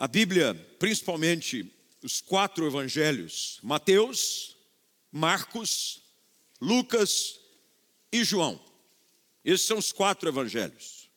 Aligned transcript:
a 0.00 0.08
Bíblia, 0.08 0.54
principalmente 0.78 1.70
os 2.02 2.22
quatro 2.22 2.66
evangelhos, 2.66 3.58
Mateus, 3.62 4.56
Marcos, 5.12 6.00
Lucas 6.58 7.38
e 8.10 8.24
João. 8.24 8.58
Esses 9.44 9.66
são 9.66 9.76
os 9.76 9.92
quatro 9.92 10.26
evangelhos. 10.26 11.10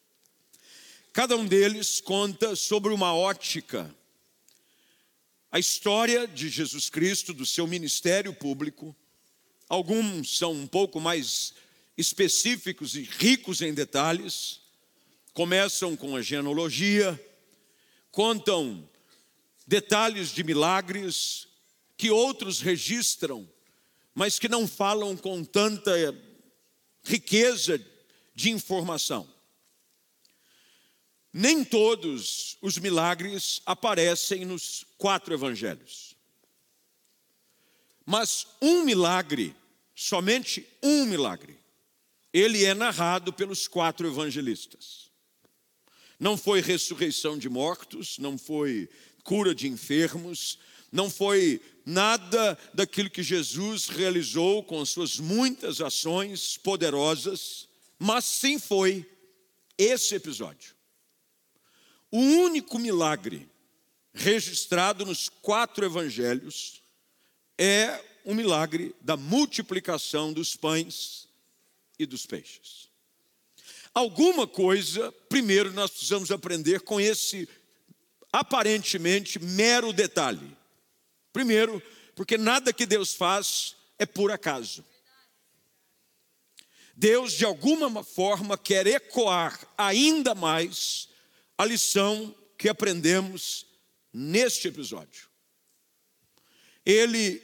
Cada 1.14 1.38
um 1.38 1.46
deles 1.46 2.02
conta 2.02 2.58
sobre 2.58 2.92
uma 2.92 3.16
ótica, 3.16 3.90
a 5.50 5.58
história 5.58 6.28
de 6.28 6.50
Jesus 6.50 6.90
Cristo, 6.90 7.34
do 7.34 7.46
seu 7.46 7.66
ministério 7.66 8.34
público. 8.34 8.94
Alguns 9.70 10.38
são 10.38 10.52
um 10.52 10.68
pouco 10.68 11.00
mais 11.00 11.54
específicos 11.98 12.96
e 12.96 13.04
ricos 13.04 13.62
em 13.62 13.74
detalhes. 13.74 14.60
Começam 15.34 15.96
com 15.96 16.18
a 16.18 16.22
genealogia, 16.22 17.18
contam 18.14 18.88
detalhes 19.66 20.30
de 20.30 20.44
milagres 20.44 21.48
que 21.98 22.12
outros 22.12 22.62
registram, 22.62 23.50
mas 24.14 24.38
que 24.38 24.48
não 24.48 24.68
falam 24.68 25.18
com 25.18 25.44
tanta 25.44 25.92
riqueza 27.04 27.84
de 28.36 28.52
informação. 28.52 29.28
Nem 31.34 31.64
todos 31.64 32.56
os 32.62 32.78
milagres 32.78 33.64
aparecem 33.66 34.46
nos 34.46 34.86
quatro 34.96 35.34
evangelhos. 35.34 36.16
Mas 38.06 38.46
um 38.62 38.84
milagre, 38.84 39.56
somente 39.96 40.68
um 40.84 41.06
milagre, 41.06 41.58
ele 42.32 42.64
é 42.64 42.76
narrado 42.76 43.34
pelos 43.34 43.68
quatro 43.68 44.08
evangelistas. 44.08 45.03
Não 46.24 46.38
foi 46.38 46.62
ressurreição 46.62 47.38
de 47.38 47.50
mortos, 47.50 48.18
não 48.18 48.38
foi 48.38 48.90
cura 49.26 49.54
de 49.54 49.68
enfermos, 49.68 50.58
não 50.90 51.10
foi 51.10 51.60
nada 51.86 52.58
daquilo 52.74 53.10
que 53.10 53.22
Jesus 53.22 53.90
realizou 53.90 54.64
com 54.64 54.80
as 54.80 54.88
suas 54.88 55.20
muitas 55.20 55.82
ações 55.82 56.56
poderosas, 56.56 57.68
mas 58.00 58.24
sim 58.24 58.58
foi 58.58 59.06
esse 59.78 60.16
episódio. 60.16 60.74
O 62.10 62.20
único 62.20 62.80
milagre 62.80 63.46
registrado 64.14 65.06
nos 65.06 65.28
quatro 65.28 65.84
evangelhos 65.84 66.82
é 67.58 68.02
o 68.24 68.34
milagre 68.34 68.96
da 69.02 69.18
multiplicação 69.18 70.32
dos 70.32 70.56
pães 70.56 71.28
e 72.00 72.06
dos 72.06 72.26
peixes. 72.26 72.93
Alguma 73.94 74.48
coisa, 74.48 75.12
primeiro, 75.30 75.72
nós 75.72 75.92
precisamos 75.92 76.32
aprender 76.32 76.82
com 76.82 77.00
esse 77.00 77.48
aparentemente 78.32 79.38
mero 79.38 79.94
detalhe. 79.94 80.58
Primeiro, 81.32 81.82
porque 82.16 82.38
nada 82.38 82.74
que 82.74 82.86
Deus 82.86 83.14
faz 83.14 83.76
é 84.00 84.06
por 84.06 84.32
acaso. 84.32 84.84
Deus, 86.96 87.34
de 87.34 87.46
alguma 87.46 88.04
forma, 88.04 88.58
quer 88.58 88.86
ecoar 88.88 89.60
ainda 89.78 90.34
mais 90.34 91.10
a 91.58 91.66
lição 91.66 92.36
que 92.58 92.70
aprendemos 92.70 93.66
neste 94.12 94.68
episódio. 94.68 95.28
Ele 96.86 97.42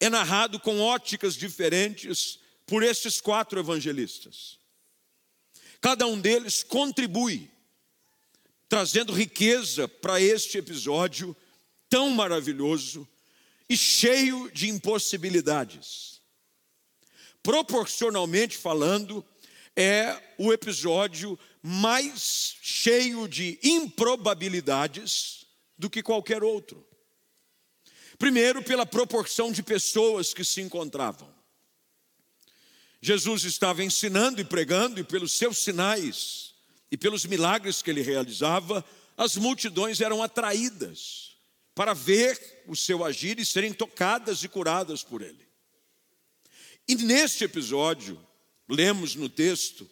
é 0.00 0.08
narrado 0.08 0.60
com 0.60 0.80
óticas 0.80 1.34
diferentes 1.34 2.38
por 2.66 2.82
esses 2.82 3.20
quatro 3.20 3.58
evangelistas. 3.58 4.57
Cada 5.80 6.06
um 6.06 6.20
deles 6.20 6.62
contribui, 6.62 7.50
trazendo 8.68 9.12
riqueza 9.12 9.86
para 9.86 10.20
este 10.20 10.58
episódio 10.58 11.36
tão 11.88 12.10
maravilhoso 12.10 13.08
e 13.68 13.76
cheio 13.76 14.50
de 14.50 14.68
impossibilidades. 14.68 16.20
Proporcionalmente 17.42 18.56
falando, 18.56 19.24
é 19.76 20.20
o 20.36 20.52
episódio 20.52 21.38
mais 21.62 22.56
cheio 22.60 23.28
de 23.28 23.58
improbabilidades 23.62 25.46
do 25.76 25.88
que 25.88 26.02
qualquer 26.02 26.42
outro. 26.42 26.84
Primeiro, 28.18 28.62
pela 28.64 28.84
proporção 28.84 29.52
de 29.52 29.62
pessoas 29.62 30.34
que 30.34 30.44
se 30.44 30.60
encontravam. 30.60 31.32
Jesus 33.00 33.44
estava 33.44 33.84
ensinando 33.84 34.40
e 34.40 34.44
pregando, 34.44 34.98
e 35.00 35.04
pelos 35.04 35.32
seus 35.32 35.58
sinais 35.58 36.54
e 36.90 36.96
pelos 36.96 37.24
milagres 37.24 37.82
que 37.82 37.90
ele 37.90 38.02
realizava, 38.02 38.84
as 39.16 39.36
multidões 39.36 40.00
eram 40.00 40.22
atraídas 40.22 41.36
para 41.74 41.94
ver 41.94 42.64
o 42.66 42.74
seu 42.74 43.04
agir 43.04 43.38
e 43.38 43.44
serem 43.44 43.72
tocadas 43.72 44.42
e 44.42 44.48
curadas 44.48 45.02
por 45.02 45.22
ele. 45.22 45.46
E 46.88 46.96
neste 46.96 47.44
episódio, 47.44 48.18
lemos 48.68 49.14
no 49.14 49.28
texto, 49.28 49.88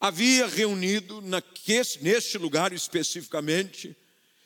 havia 0.00 0.46
reunido 0.46 1.22
neste 2.00 2.36
lugar 2.36 2.72
especificamente 2.72 3.96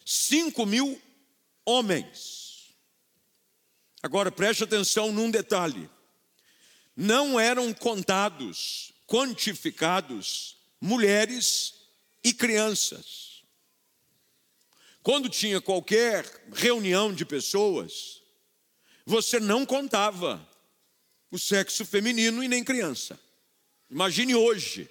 cinco 0.04 0.64
mil 0.64 1.00
homens. 1.64 2.74
Agora 4.02 4.30
preste 4.30 4.62
atenção 4.62 5.10
num 5.10 5.30
detalhe: 5.30 5.90
não 7.00 7.38
eram 7.38 7.72
contados, 7.72 8.92
quantificados 9.06 10.56
mulheres 10.80 11.74
e 12.24 12.34
crianças. 12.34 13.44
Quando 15.00 15.28
tinha 15.28 15.60
qualquer 15.60 16.26
reunião 16.52 17.14
de 17.14 17.24
pessoas, 17.24 18.20
você 19.06 19.38
não 19.38 19.64
contava 19.64 20.44
o 21.30 21.38
sexo 21.38 21.86
feminino 21.86 22.42
e 22.42 22.48
nem 22.48 22.64
criança. 22.64 23.16
Imagine 23.88 24.34
hoje, 24.34 24.90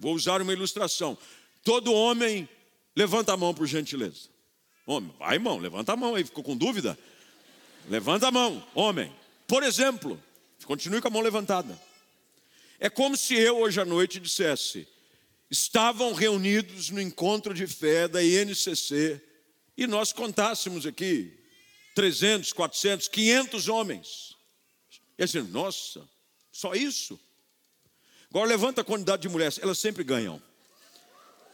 vou 0.00 0.14
usar 0.14 0.40
uma 0.40 0.54
ilustração. 0.54 1.16
Todo 1.62 1.92
homem, 1.92 2.48
levanta 2.96 3.34
a 3.34 3.36
mão 3.36 3.52
por 3.52 3.66
gentileza. 3.66 4.30
Homem, 4.86 5.14
vai 5.18 5.34
irmão, 5.34 5.58
levanta 5.58 5.92
a 5.92 5.96
mão 5.96 6.14
aí, 6.14 6.24
ficou 6.24 6.42
com 6.42 6.56
dúvida? 6.56 6.98
Levanta 7.86 8.28
a 8.28 8.30
mão, 8.30 8.66
homem. 8.74 9.14
Por 9.46 9.62
exemplo, 9.62 10.20
continue 10.66 11.00
com 11.00 11.08
a 11.08 11.10
mão 11.10 11.22
levantada. 11.22 11.80
É 12.78 12.90
como 12.90 13.16
se 13.16 13.34
eu 13.34 13.58
hoje 13.58 13.80
à 13.80 13.84
noite 13.84 14.20
dissesse: 14.20 14.86
estavam 15.50 16.12
reunidos 16.12 16.90
no 16.90 17.00
encontro 17.00 17.54
de 17.54 17.66
fé 17.66 18.06
da 18.06 18.22
INCC 18.22 19.20
e 19.76 19.86
nós 19.86 20.12
contássemos 20.12 20.84
aqui 20.84 21.32
300, 21.94 22.52
400, 22.52 23.08
500 23.08 23.68
homens. 23.68 24.36
E 25.18 25.24
assim, 25.24 25.40
nossa, 25.42 26.06
só 26.52 26.74
isso? 26.74 27.18
Agora 28.28 28.46
levanta 28.46 28.82
a 28.82 28.84
quantidade 28.84 29.22
de 29.22 29.28
mulheres, 29.28 29.58
elas 29.62 29.78
sempre 29.78 30.04
ganham. 30.04 30.42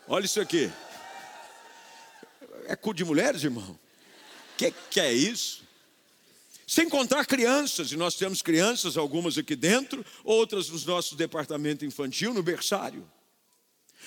Olha 0.08 0.24
isso 0.24 0.40
aqui. 0.40 0.70
É 2.66 2.74
cu 2.74 2.92
de 2.92 3.04
mulheres, 3.04 3.44
irmão? 3.44 3.78
Que 4.56 4.72
que 4.90 5.00
é 5.00 5.12
isso? 5.12 5.61
Sem 6.74 6.88
contar 6.88 7.26
crianças, 7.26 7.92
e 7.92 7.98
nós 7.98 8.14
temos 8.14 8.40
crianças, 8.40 8.96
algumas 8.96 9.36
aqui 9.36 9.54
dentro, 9.54 10.02
outras 10.24 10.70
nos 10.70 10.86
nossos 10.86 11.18
departamento 11.18 11.84
infantil, 11.84 12.32
no 12.32 12.42
berçário. 12.42 13.06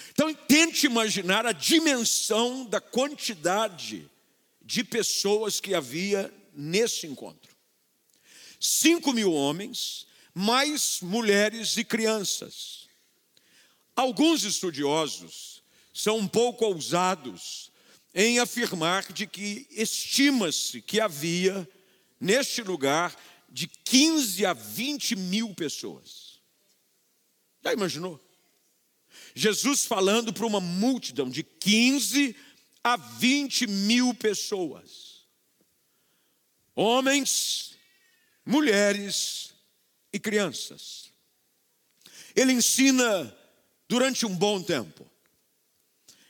Então, 0.09 0.33
tente 0.33 0.87
imaginar 0.87 1.45
a 1.45 1.51
dimensão 1.51 2.65
da 2.65 2.81
quantidade 2.81 4.09
de 4.63 4.83
pessoas 4.83 5.59
que 5.59 5.75
havia 5.75 6.33
nesse 6.55 7.05
encontro: 7.05 7.55
cinco 8.59 9.13
mil 9.13 9.31
homens, 9.31 10.07
mais 10.33 11.01
mulheres 11.01 11.77
e 11.77 11.83
crianças. 11.83 12.89
Alguns 13.95 14.43
estudiosos 14.43 15.61
são 15.93 16.17
um 16.17 16.27
pouco 16.27 16.65
ousados 16.65 17.71
em 18.11 18.39
afirmar 18.39 19.13
de 19.13 19.27
que 19.27 19.67
estima-se 19.69 20.81
que 20.81 20.99
havia 20.99 21.69
neste 22.19 22.61
lugar 22.61 23.15
de 23.49 23.67
15 23.67 24.45
a 24.45 24.53
20 24.53 25.15
mil 25.15 25.53
pessoas. 25.53 26.39
Já 27.63 27.73
imaginou? 27.73 28.23
Jesus 29.33 29.85
falando 29.85 30.31
para 30.31 30.45
uma 30.45 30.61
multidão 30.61 31.29
de 31.29 31.43
15 31.43 32.35
a 32.83 32.95
20 32.95 33.67
mil 33.67 34.13
pessoas, 34.13 35.25
homens, 36.75 37.75
mulheres 38.45 39.53
e 40.13 40.19
crianças. 40.19 41.11
Ele 42.35 42.53
ensina 42.53 43.35
durante 43.89 44.25
um 44.25 44.35
bom 44.35 44.61
tempo. 44.61 45.09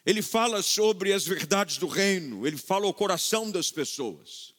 Ele 0.06 0.22
fala 0.22 0.62
sobre 0.62 1.12
as 1.12 1.26
verdades 1.26 1.78
do 1.78 1.88
reino, 1.88 2.48
ele 2.48 2.58
fala 2.58 2.86
ao 2.86 2.94
coração 2.94 3.52
das 3.52 3.72
pessoas. 3.72 4.55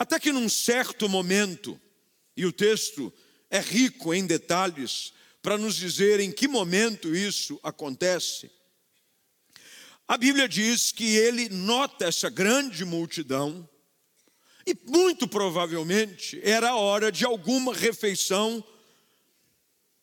Até 0.00 0.18
que 0.18 0.32
num 0.32 0.48
certo 0.48 1.10
momento, 1.10 1.78
e 2.34 2.46
o 2.46 2.52
texto 2.54 3.12
é 3.50 3.60
rico 3.60 4.14
em 4.14 4.26
detalhes, 4.26 5.12
para 5.42 5.58
nos 5.58 5.76
dizer 5.76 6.20
em 6.20 6.32
que 6.32 6.48
momento 6.48 7.14
isso 7.14 7.60
acontece. 7.62 8.50
a 10.08 10.16
Bíblia 10.16 10.48
diz 10.48 10.90
que 10.90 11.04
ele 11.16 11.50
nota 11.50 12.06
essa 12.06 12.30
grande 12.30 12.82
multidão 12.82 13.68
e 14.66 14.74
muito 14.90 15.28
provavelmente 15.28 16.40
era 16.42 16.70
a 16.70 16.76
hora 16.76 17.12
de 17.12 17.26
alguma 17.26 17.74
refeição, 17.74 18.64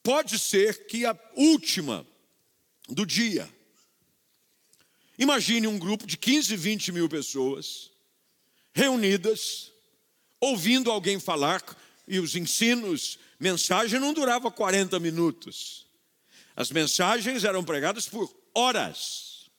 pode 0.04 0.38
ser 0.38 0.86
que 0.86 1.08
a 1.08 1.18
última 1.36 2.06
do 2.88 3.04
dia. 3.04 3.52
Imagine 5.18 5.66
um 5.66 5.80
grupo 5.80 6.06
de 6.06 6.18
15, 6.18 6.56
20 6.56 6.92
mil 6.92 7.10
pessoas 7.10 7.92
reunidas, 8.76 9.74
ouvindo 10.40 10.92
alguém 10.92 11.20
falar, 11.20 11.64
e 12.08 12.20
os 12.20 12.36
ensinos, 12.36 13.20
mensagem 13.40 14.00
não 14.00 14.14
durava 14.14 14.50
40 14.50 15.00
minutos. 15.00 15.86
As 16.56 16.72
mensagens 16.72 17.44
eram 17.44 17.64
pregadas 17.64 18.08
por 18.08 18.34
horas. 18.54 19.50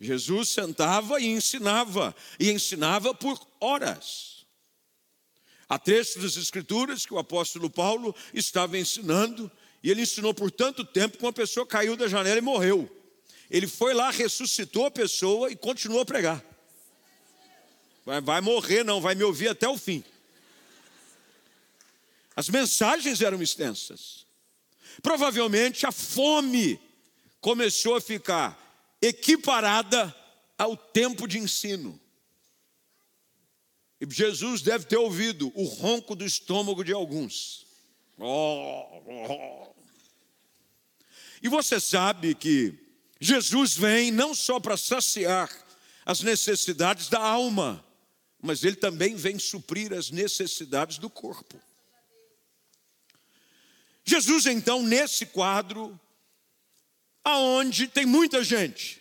Jesus 0.00 0.48
sentava 0.48 1.20
e 1.20 1.26
ensinava, 1.26 2.14
e 2.38 2.50
ensinava 2.50 3.14
por 3.14 3.40
horas. 3.60 4.44
Há 5.68 5.78
textos 5.78 6.22
das 6.22 6.36
Escrituras 6.36 7.06
que 7.06 7.14
o 7.14 7.18
apóstolo 7.18 7.70
Paulo 7.70 8.14
estava 8.32 8.78
ensinando, 8.78 9.50
e 9.82 9.90
ele 9.90 10.02
ensinou 10.02 10.34
por 10.34 10.50
tanto 10.50 10.84
tempo 10.84 11.18
que 11.18 11.24
uma 11.24 11.32
pessoa 11.32 11.66
caiu 11.66 11.96
da 11.96 12.08
janela 12.08 12.38
e 12.38 12.42
morreu. 12.42 12.90
Ele 13.50 13.66
foi 13.66 13.94
lá, 13.94 14.10
ressuscitou 14.10 14.86
a 14.86 14.90
pessoa 14.90 15.50
e 15.50 15.56
continuou 15.56 16.00
a 16.00 16.06
pregar. 16.06 16.53
Vai, 18.04 18.20
vai 18.20 18.40
morrer, 18.40 18.84
não, 18.84 19.00
vai 19.00 19.14
me 19.14 19.24
ouvir 19.24 19.48
até 19.48 19.68
o 19.68 19.78
fim. 19.78 20.04
As 22.36 22.48
mensagens 22.48 23.20
eram 23.20 23.40
extensas. 23.42 24.26
Provavelmente 25.02 25.86
a 25.86 25.92
fome 25.92 26.80
começou 27.40 27.96
a 27.96 28.00
ficar 28.00 28.60
equiparada 29.00 30.14
ao 30.58 30.76
tempo 30.76 31.26
de 31.26 31.38
ensino. 31.38 32.00
E 34.00 34.06
Jesus 34.12 34.62
deve 34.62 34.84
ter 34.86 34.96
ouvido 34.96 35.52
o 35.54 35.64
ronco 35.64 36.14
do 36.14 36.24
estômago 36.24 36.84
de 36.84 36.92
alguns. 36.92 37.66
Oh, 38.18 39.02
oh. 39.06 39.74
E 41.42 41.48
você 41.48 41.78
sabe 41.78 42.34
que 42.34 42.74
Jesus 43.20 43.76
vem 43.76 44.10
não 44.10 44.34
só 44.34 44.58
para 44.58 44.76
saciar 44.76 45.50
as 46.04 46.20
necessidades 46.20 47.08
da 47.08 47.20
alma, 47.20 47.84
mas 48.44 48.62
ele 48.62 48.76
também 48.76 49.16
vem 49.16 49.38
suprir 49.38 49.90
as 49.94 50.10
necessidades 50.10 50.98
do 50.98 51.08
corpo. 51.08 51.58
Jesus, 54.04 54.44
então, 54.44 54.82
nesse 54.82 55.24
quadro, 55.24 55.98
aonde 57.24 57.88
tem 57.88 58.04
muita 58.04 58.44
gente, 58.44 59.00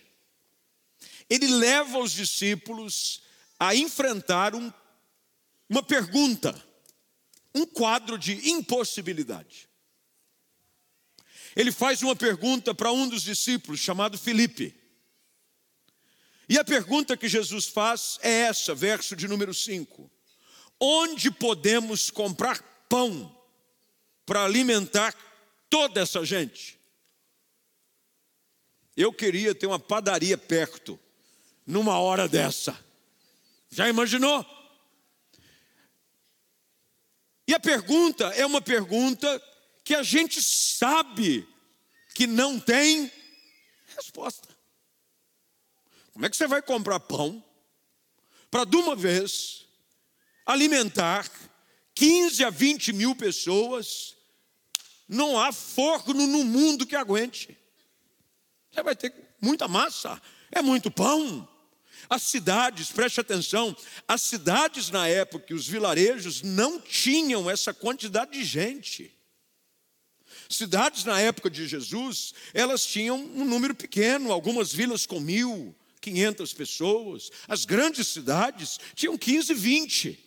ele 1.30 1.46
leva 1.48 2.00
os 2.00 2.14
discípulos 2.14 3.22
a 3.60 3.76
enfrentar 3.76 4.56
um, 4.56 4.72
uma 5.68 5.84
pergunta, 5.84 6.56
um 7.54 7.66
quadro 7.66 8.18
de 8.18 8.50
impossibilidade. 8.50 9.68
Ele 11.54 11.72
faz 11.74 12.02
uma 12.02 12.16
pergunta 12.16 12.74
para 12.74 12.94
um 12.94 13.10
dos 13.10 13.24
discípulos, 13.24 13.82
chamado 13.82 14.18
Felipe. 14.18 14.74
E 16.48 16.58
a 16.58 16.64
pergunta 16.64 17.16
que 17.16 17.28
Jesus 17.28 17.68
faz 17.68 18.18
é 18.22 18.42
essa, 18.42 18.76
verso 18.76 19.16
de 19.16 19.28
número 19.28 19.54
5: 19.54 20.10
Onde 20.80 21.32
podemos 21.32 22.10
comprar 22.10 22.62
pão 22.90 23.36
para 24.26 24.44
alimentar 24.44 25.16
toda 25.70 26.02
essa 26.02 26.24
gente. 26.26 26.80
Eu 28.96 29.12
queria 29.12 29.56
ter 29.56 29.66
uma 29.66 29.80
padaria 29.80 30.38
perto, 30.38 31.00
numa 31.66 31.98
hora 31.98 32.28
dessa. 32.28 32.78
Já 33.70 33.90
imaginou? 33.90 34.46
E 37.48 37.54
a 37.54 37.60
pergunta 37.60 38.28
é 38.36 38.46
uma 38.46 38.62
pergunta 38.62 39.42
que 39.84 39.96
a 39.96 40.04
gente 40.04 40.42
sabe 40.42 41.48
que 42.14 42.28
não 42.28 42.60
tem 42.60 43.12
resposta. 43.96 44.53
Como 46.14 46.26
é 46.26 46.30
que 46.30 46.38
você 46.38 46.48
vai 46.48 46.62
comprar 46.62 47.00
pão 47.00 47.44
para, 48.50 48.66
de 48.66 48.78
uma 48.78 48.96
vez, 48.96 49.66
alimentar 50.46 51.30
15 51.96 52.44
a 52.44 52.50
20 52.52 52.94
mil 52.94 53.16
pessoas, 53.16 54.16
não 55.08 55.40
há 55.40 55.52
forno 55.52 56.28
no 56.28 56.44
mundo 56.44 56.86
que 56.86 56.96
aguente. 56.96 57.58
Você 58.72 58.84
vai 58.84 58.96
ter 58.96 59.14
muita 59.42 59.68
massa, 59.68 60.22
é 60.52 60.62
muito 60.62 60.92
pão. 60.92 61.48
As 62.10 62.24
cidades, 62.24 62.92
preste 62.92 63.20
atenção, 63.20 63.76
as 64.08 64.22
cidades 64.22 64.90
na 64.90 65.08
época, 65.08 65.54
os 65.54 65.68
vilarejos 65.68 66.42
não 66.42 66.80
tinham 66.80 67.50
essa 67.50 67.74
quantidade 67.74 68.34
de 68.34 68.44
gente. 68.44 69.12
Cidades 70.50 71.06
na 71.06 71.20
época 71.20 71.50
de 71.50 71.68
Jesus, 71.68 72.34
elas 72.54 72.86
tinham 72.86 73.18
um 73.18 73.46
número 73.46 73.74
pequeno, 73.74 74.32
algumas 74.32 74.72
vilas 74.72 75.06
com 75.06 75.20
mil, 75.20 75.76
quinhentas 76.04 76.54
pessoas. 76.54 77.32
As 77.48 77.64
grandes 77.64 78.10
cidades 78.10 78.78
tinham 78.94 79.18
15, 79.18 79.54
20. 79.54 80.20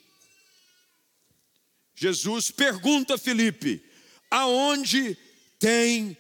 Jesus 1.95 2.51
pergunta 2.51 3.15
a 3.15 3.19
Felipe: 3.19 3.85
aonde 4.31 5.17
tem 5.59 6.17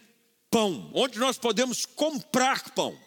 pão? 0.50 0.91
Onde 0.94 1.19
nós 1.19 1.38
podemos 1.38 1.87
comprar 1.87 2.70
pão? 2.75 2.99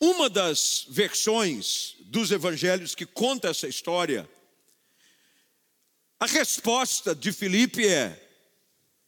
Uma 0.00 0.28
das 0.28 0.86
versões 0.88 1.94
dos 2.06 2.32
evangelhos 2.32 2.94
que 2.94 3.06
conta 3.06 3.48
essa 3.48 3.66
história, 3.66 4.28
a 6.18 6.26
resposta 6.26 7.14
de 7.14 7.30
Felipe 7.32 7.86
é: 7.86 8.20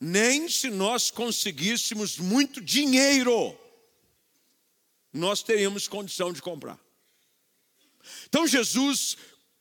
nem 0.01 0.49
se 0.49 0.71
nós 0.71 1.11
conseguíssemos 1.11 2.19
muito 2.19 2.61
dinheiro, 2.61 3.59
nós 5.13 5.43
teríamos 5.43 5.89
condição 5.89 6.33
de 6.33 6.43
comprar. 6.43 6.79
Então 8.29 8.47
Jesus 8.47 9.17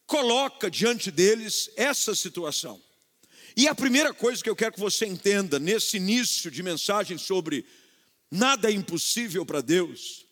coloca 0.06 0.72
diante 0.72 1.12
deles 1.12 1.70
essa 1.76 2.16
situação. 2.16 2.82
E 3.56 3.68
a 3.68 3.76
primeira 3.76 4.14
coisa 4.14 4.44
que 4.44 4.50
eu 4.50 4.56
quero 4.56 4.74
que 4.74 4.80
você 4.80 5.06
entenda 5.06 5.58
nesse 5.60 5.98
início 5.98 6.52
de 6.52 6.62
mensagem 6.62 7.18
sobre 7.18 7.66
nada 8.30 8.70
é 8.70 8.74
impossível 8.74 9.46
para 9.46 9.62
Deus, 9.62 10.26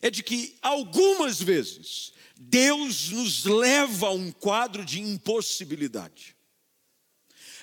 é 0.00 0.10
de 0.10 0.22
que 0.22 0.56
algumas 0.62 1.40
vezes 1.40 2.12
Deus 2.36 3.10
nos 3.10 3.44
leva 3.44 4.06
a 4.06 4.12
um 4.12 4.32
quadro 4.32 4.84
de 4.84 5.00
impossibilidade. 5.00 6.34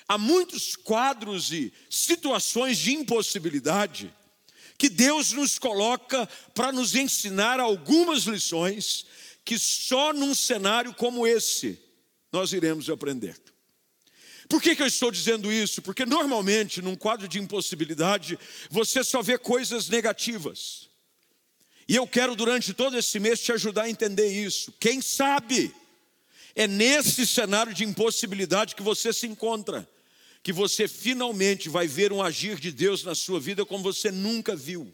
Há 0.06 0.16
muitos 0.16 0.76
quadros 0.76 1.52
e 1.52 1.72
situações 1.90 2.78
de 2.78 2.94
impossibilidade 2.94 4.14
que 4.78 4.88
Deus 4.88 5.32
nos 5.32 5.58
coloca 5.58 6.26
para 6.54 6.70
nos 6.70 6.94
ensinar 6.94 7.58
algumas 7.58 8.22
lições 8.22 9.04
que 9.44 9.58
só 9.58 10.12
num 10.12 10.34
cenário 10.34 10.94
como 10.94 11.26
esse 11.26 11.78
nós 12.32 12.52
iremos 12.52 12.88
aprender. 12.88 13.36
Por 14.48 14.62
que, 14.62 14.76
que 14.76 14.82
eu 14.82 14.86
estou 14.86 15.10
dizendo 15.10 15.52
isso? 15.52 15.82
Porque 15.82 16.06
normalmente, 16.06 16.80
num 16.80 16.94
quadro 16.94 17.28
de 17.28 17.38
impossibilidade, 17.38 18.38
você 18.70 19.04
só 19.04 19.20
vê 19.20 19.36
coisas 19.36 19.88
negativas. 19.88 20.88
E 21.86 21.96
eu 21.96 22.06
quero, 22.06 22.36
durante 22.36 22.72
todo 22.72 22.96
esse 22.96 23.18
mês, 23.18 23.40
te 23.40 23.52
ajudar 23.52 23.82
a 23.84 23.90
entender 23.90 24.28
isso. 24.28 24.72
Quem 24.78 25.02
sabe, 25.02 25.74
é 26.54 26.66
nesse 26.66 27.26
cenário 27.26 27.74
de 27.74 27.84
impossibilidade 27.84 28.74
que 28.74 28.82
você 28.82 29.12
se 29.12 29.26
encontra, 29.26 29.88
que 30.42 30.52
você 30.52 30.88
finalmente 30.88 31.68
vai 31.68 31.86
ver 31.86 32.12
um 32.12 32.22
agir 32.22 32.58
de 32.58 32.70
Deus 32.70 33.04
na 33.04 33.14
sua 33.14 33.40
vida 33.40 33.66
como 33.66 33.82
você 33.82 34.10
nunca 34.10 34.56
viu. 34.56 34.92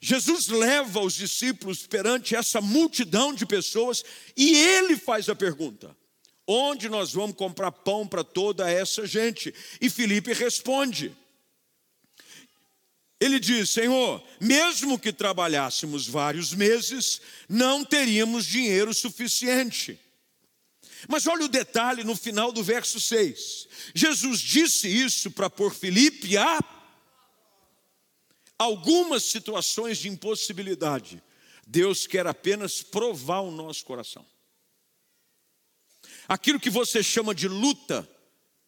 Jesus 0.00 0.48
leva 0.48 1.00
os 1.00 1.14
discípulos 1.14 1.86
perante 1.86 2.34
essa 2.34 2.60
multidão 2.60 3.34
de 3.34 3.44
pessoas 3.44 4.02
e 4.36 4.56
ele 4.56 4.96
faz 4.96 5.28
a 5.28 5.34
pergunta: 5.34 5.94
onde 6.46 6.88
nós 6.88 7.12
vamos 7.12 7.36
comprar 7.36 7.70
pão 7.70 8.06
para 8.06 8.24
toda 8.24 8.70
essa 8.70 9.06
gente? 9.06 9.54
E 9.80 9.90
Felipe 9.90 10.32
responde. 10.32 11.14
Ele 13.20 13.38
diz: 13.38 13.68
Senhor, 13.70 14.24
mesmo 14.40 14.98
que 14.98 15.12
trabalhássemos 15.12 16.08
vários 16.08 16.54
meses, 16.54 17.20
não 17.46 17.84
teríamos 17.84 18.46
dinheiro 18.46 18.94
suficiente. 18.94 20.00
Mas 21.08 21.26
olha 21.26 21.44
o 21.44 21.48
detalhe 21.48 22.04
no 22.04 22.16
final 22.16 22.52
do 22.52 22.62
verso 22.62 23.00
6. 23.00 23.68
Jesus 23.94 24.40
disse 24.40 24.88
isso 24.88 25.30
para 25.30 25.50
pôr 25.50 25.74
Felipe 25.74 26.36
a 26.36 26.58
algumas 28.60 29.24
situações 29.24 29.96
de 29.96 30.08
impossibilidade, 30.10 31.22
Deus 31.66 32.06
quer 32.06 32.26
apenas 32.26 32.82
provar 32.82 33.40
o 33.40 33.50
nosso 33.50 33.82
coração. 33.86 34.26
Aquilo 36.28 36.60
que 36.60 36.68
você 36.68 37.02
chama 37.02 37.34
de 37.34 37.48
luta 37.48 38.06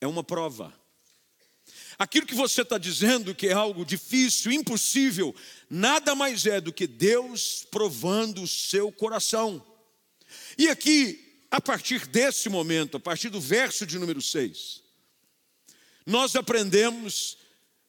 é 0.01 0.07
uma 0.07 0.25
prova. 0.25 0.73
aquilo 1.99 2.27
que 2.27 2.35
você 2.35 2.63
está 2.63 2.79
dizendo 2.79 3.35
que 3.35 3.49
é 3.49 3.53
algo 3.53 3.85
difícil, 3.85 4.51
impossível, 4.51 5.37
nada 5.69 6.15
mais 6.15 6.47
é 6.47 6.61
do 6.61 6.73
que 6.73 6.87
Deus 6.87 7.67
provando 7.71 8.43
o 8.43 8.49
seu 8.49 8.91
coração. 8.91 9.65
E 10.57 10.69
aqui, 10.69 11.22
a 11.53 11.61
partir 11.61 12.07
desse 12.07 12.49
momento, 12.49 12.97
a 12.97 13.01
partir 13.01 13.29
do 13.29 13.39
verso 13.39 13.85
de 13.85 13.99
número 13.99 14.23
6, 14.23 14.83
nós 16.07 16.35
aprendemos 16.35 17.37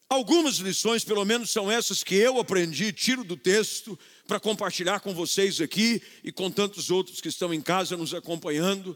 algumas 0.06 0.56
lições, 0.56 1.02
pelo 1.02 1.24
menos 1.24 1.50
são 1.50 1.72
essas 1.72 2.04
que 2.04 2.14
eu 2.14 2.38
aprendi, 2.38 2.92
tiro 2.92 3.24
do 3.24 3.38
texto 3.38 3.98
para 4.28 4.38
compartilhar 4.38 5.00
com 5.00 5.14
vocês 5.14 5.62
aqui 5.62 6.02
e 6.22 6.30
com 6.30 6.50
tantos 6.50 6.90
outros 6.90 7.22
que 7.22 7.28
estão 7.28 7.54
em 7.54 7.62
casa 7.62 7.96
nos 7.96 8.12
acompanhando 8.12 8.94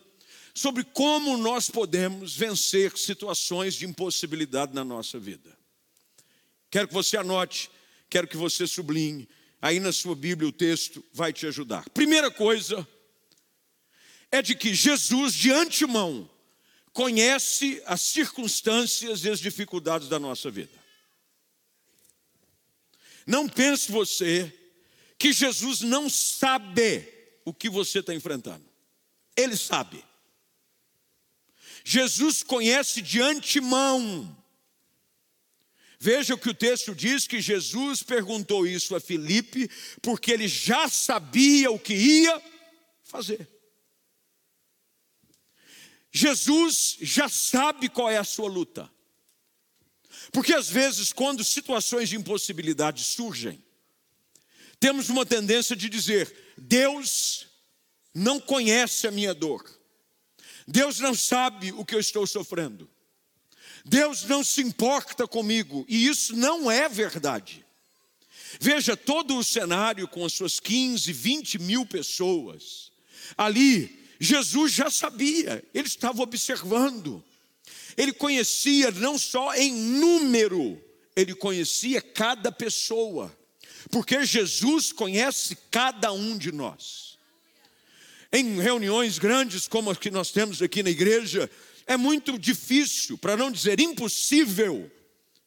sobre 0.54 0.84
como 0.84 1.38
nós 1.38 1.70
podemos 1.70 2.36
vencer 2.36 2.92
situações 2.98 3.74
de 3.74 3.86
impossibilidade 3.86 4.74
na 4.74 4.84
nossa 4.84 5.18
vida. 5.18 5.56
Quero 6.70 6.88
que 6.88 6.94
você 6.94 7.16
anote, 7.16 7.70
quero 8.10 8.28
que 8.28 8.36
você 8.36 8.66
sublinhe, 8.66 9.26
aí 9.62 9.80
na 9.80 9.92
sua 9.92 10.14
Bíblia 10.14 10.46
o 10.46 10.52
texto 10.52 11.02
vai 11.14 11.32
te 11.32 11.46
ajudar. 11.46 11.88
Primeira 11.88 12.30
coisa 12.30 12.86
é 14.30 14.42
de 14.42 14.54
que 14.54 14.74
Jesus, 14.74 15.34
de 15.34 15.50
antemão, 15.50 16.28
conhece 16.92 17.82
as 17.86 18.02
circunstâncias 18.02 19.24
e 19.24 19.30
as 19.30 19.40
dificuldades 19.40 20.08
da 20.08 20.18
nossa 20.18 20.50
vida. 20.50 20.72
Não 23.26 23.48
pense 23.48 23.90
você 23.92 24.52
que 25.18 25.32
Jesus 25.32 25.80
não 25.80 26.08
sabe 26.08 27.06
o 27.44 27.52
que 27.52 27.68
você 27.68 27.98
está 27.98 28.14
enfrentando. 28.14 28.64
Ele 29.36 29.56
sabe. 29.56 30.04
Jesus 31.84 32.42
conhece 32.42 33.00
de 33.00 33.20
antemão. 33.20 34.36
Veja 35.98 36.34
o 36.34 36.38
que 36.38 36.50
o 36.50 36.54
texto 36.54 36.94
diz: 36.94 37.26
que 37.26 37.40
Jesus 37.40 38.02
perguntou 38.02 38.66
isso 38.66 38.94
a 38.94 39.00
Filipe, 39.00 39.70
porque 40.02 40.30
ele 40.30 40.48
já 40.48 40.88
sabia 40.88 41.70
o 41.70 41.78
que 41.78 41.94
ia 41.94 42.42
fazer. 43.02 43.48
Jesus 46.10 46.96
já 47.00 47.28
sabe 47.28 47.88
qual 47.88 48.10
é 48.10 48.16
a 48.16 48.24
sua 48.24 48.48
luta. 48.48 48.90
Porque 50.32 50.54
às 50.54 50.68
vezes, 50.68 51.12
quando 51.12 51.44
situações 51.44 52.08
de 52.08 52.16
impossibilidade 52.16 53.04
surgem, 53.04 53.62
temos 54.80 55.08
uma 55.08 55.24
tendência 55.26 55.76
de 55.76 55.88
dizer: 55.88 56.54
Deus 56.56 57.46
não 58.14 58.40
conhece 58.40 59.06
a 59.06 59.10
minha 59.10 59.34
dor. 59.34 59.64
Deus 60.66 60.98
não 60.98 61.14
sabe 61.14 61.72
o 61.72 61.84
que 61.84 61.94
eu 61.94 62.00
estou 62.00 62.26
sofrendo. 62.26 62.90
Deus 63.84 64.24
não 64.24 64.44
se 64.44 64.60
importa 64.60 65.26
comigo, 65.26 65.86
e 65.88 66.06
isso 66.06 66.36
não 66.36 66.70
é 66.70 66.88
verdade. 66.88 67.64
Veja 68.60 68.96
todo 68.96 69.36
o 69.36 69.44
cenário 69.44 70.06
com 70.06 70.24
as 70.24 70.32
suas 70.32 70.60
15, 70.60 71.12
20 71.12 71.58
mil 71.58 71.86
pessoas. 71.86 72.92
Ali, 73.36 73.97
Jesus 74.18 74.72
já 74.72 74.90
sabia, 74.90 75.64
ele 75.72 75.86
estava 75.86 76.22
observando. 76.22 77.22
Ele 77.96 78.12
conhecia 78.12 78.90
não 78.90 79.18
só 79.18 79.54
em 79.54 79.72
número, 79.72 80.82
ele 81.16 81.34
conhecia 81.34 82.00
cada 82.00 82.50
pessoa, 82.50 83.36
porque 83.90 84.24
Jesus 84.24 84.92
conhece 84.92 85.56
cada 85.70 86.12
um 86.12 86.36
de 86.38 86.52
nós 86.52 87.08
em 88.32 88.60
reuniões 88.60 89.18
grandes 89.18 89.66
como 89.66 89.90
as 89.90 89.98
que 89.98 90.10
nós 90.10 90.30
temos 90.30 90.60
aqui 90.60 90.82
na 90.82 90.90
igreja, 90.90 91.50
é 91.86 91.96
muito 91.96 92.38
difícil, 92.38 93.16
para 93.16 93.36
não 93.36 93.50
dizer 93.50 93.80
impossível, 93.80 94.90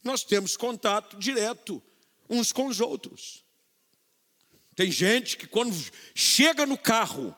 nós 0.03 0.23
temos 0.23 0.57
contato 0.57 1.17
direto 1.17 1.81
uns 2.29 2.51
com 2.51 2.67
os 2.67 2.79
outros. 2.79 3.43
Tem 4.75 4.91
gente 4.91 5.37
que 5.37 5.45
quando 5.45 5.75
chega 6.15 6.65
no 6.65 6.77
carro, 6.77 7.35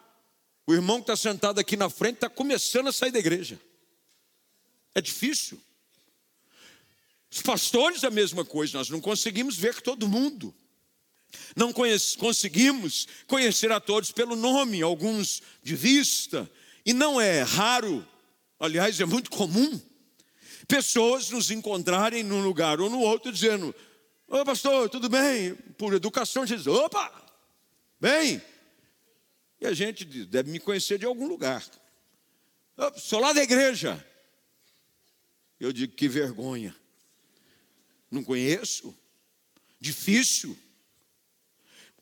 o 0.65 0.73
irmão 0.73 0.97
que 0.97 1.11
está 1.11 1.15
sentado 1.15 1.59
aqui 1.59 1.75
na 1.75 1.89
frente 1.89 2.15
está 2.15 2.29
começando 2.29 2.87
a 2.87 2.91
sair 2.91 3.11
da 3.11 3.19
igreja. 3.19 3.59
É 4.95 5.01
difícil. 5.01 5.61
Os 7.29 7.41
pastores, 7.41 8.03
a 8.03 8.09
mesma 8.09 8.45
coisa, 8.45 8.77
nós 8.77 8.89
não 8.89 9.01
conseguimos 9.01 9.57
ver 9.57 9.81
todo 9.81 10.07
mundo. 10.07 10.53
Não 11.55 11.73
conhece, 11.73 12.17
conseguimos 12.17 13.07
conhecer 13.27 13.71
a 13.71 13.79
todos 13.79 14.11
pelo 14.11 14.35
nome, 14.35 14.81
alguns 14.81 15.41
de 15.63 15.75
vista, 15.75 16.49
e 16.85 16.93
não 16.93 17.19
é 17.19 17.41
raro, 17.41 18.07
aliás, 18.59 18.99
é 18.99 19.05
muito 19.05 19.31
comum, 19.31 19.81
pessoas 20.67 21.31
nos 21.31 21.49
encontrarem 21.49 22.23
num 22.23 22.43
lugar 22.43 22.79
ou 22.79 22.89
no 22.89 22.99
outro 22.99 23.31
dizendo: 23.31 23.73
Ô 24.27 24.43
pastor, 24.45 24.89
tudo 24.89 25.09
bem? 25.09 25.55
Por 25.77 25.93
educação, 25.93 26.45
diz: 26.45 26.67
opa, 26.67 27.11
bem. 27.99 28.41
E 29.63 29.65
a 29.65 29.73
gente 29.73 30.03
deve 30.25 30.51
me 30.51 30.59
conhecer 30.59 30.99
de 30.99 31.05
algum 31.05 31.25
lugar. 31.25 31.65
Eu 32.75 32.99
sou 32.99 33.17
lá 33.17 33.31
da 33.31 33.41
igreja. 33.41 34.05
Eu 35.57 35.71
digo: 35.71 35.95
que 35.95 36.09
vergonha. 36.09 36.75
Não 38.11 38.25
conheço. 38.25 38.93
Difícil. 39.79 40.59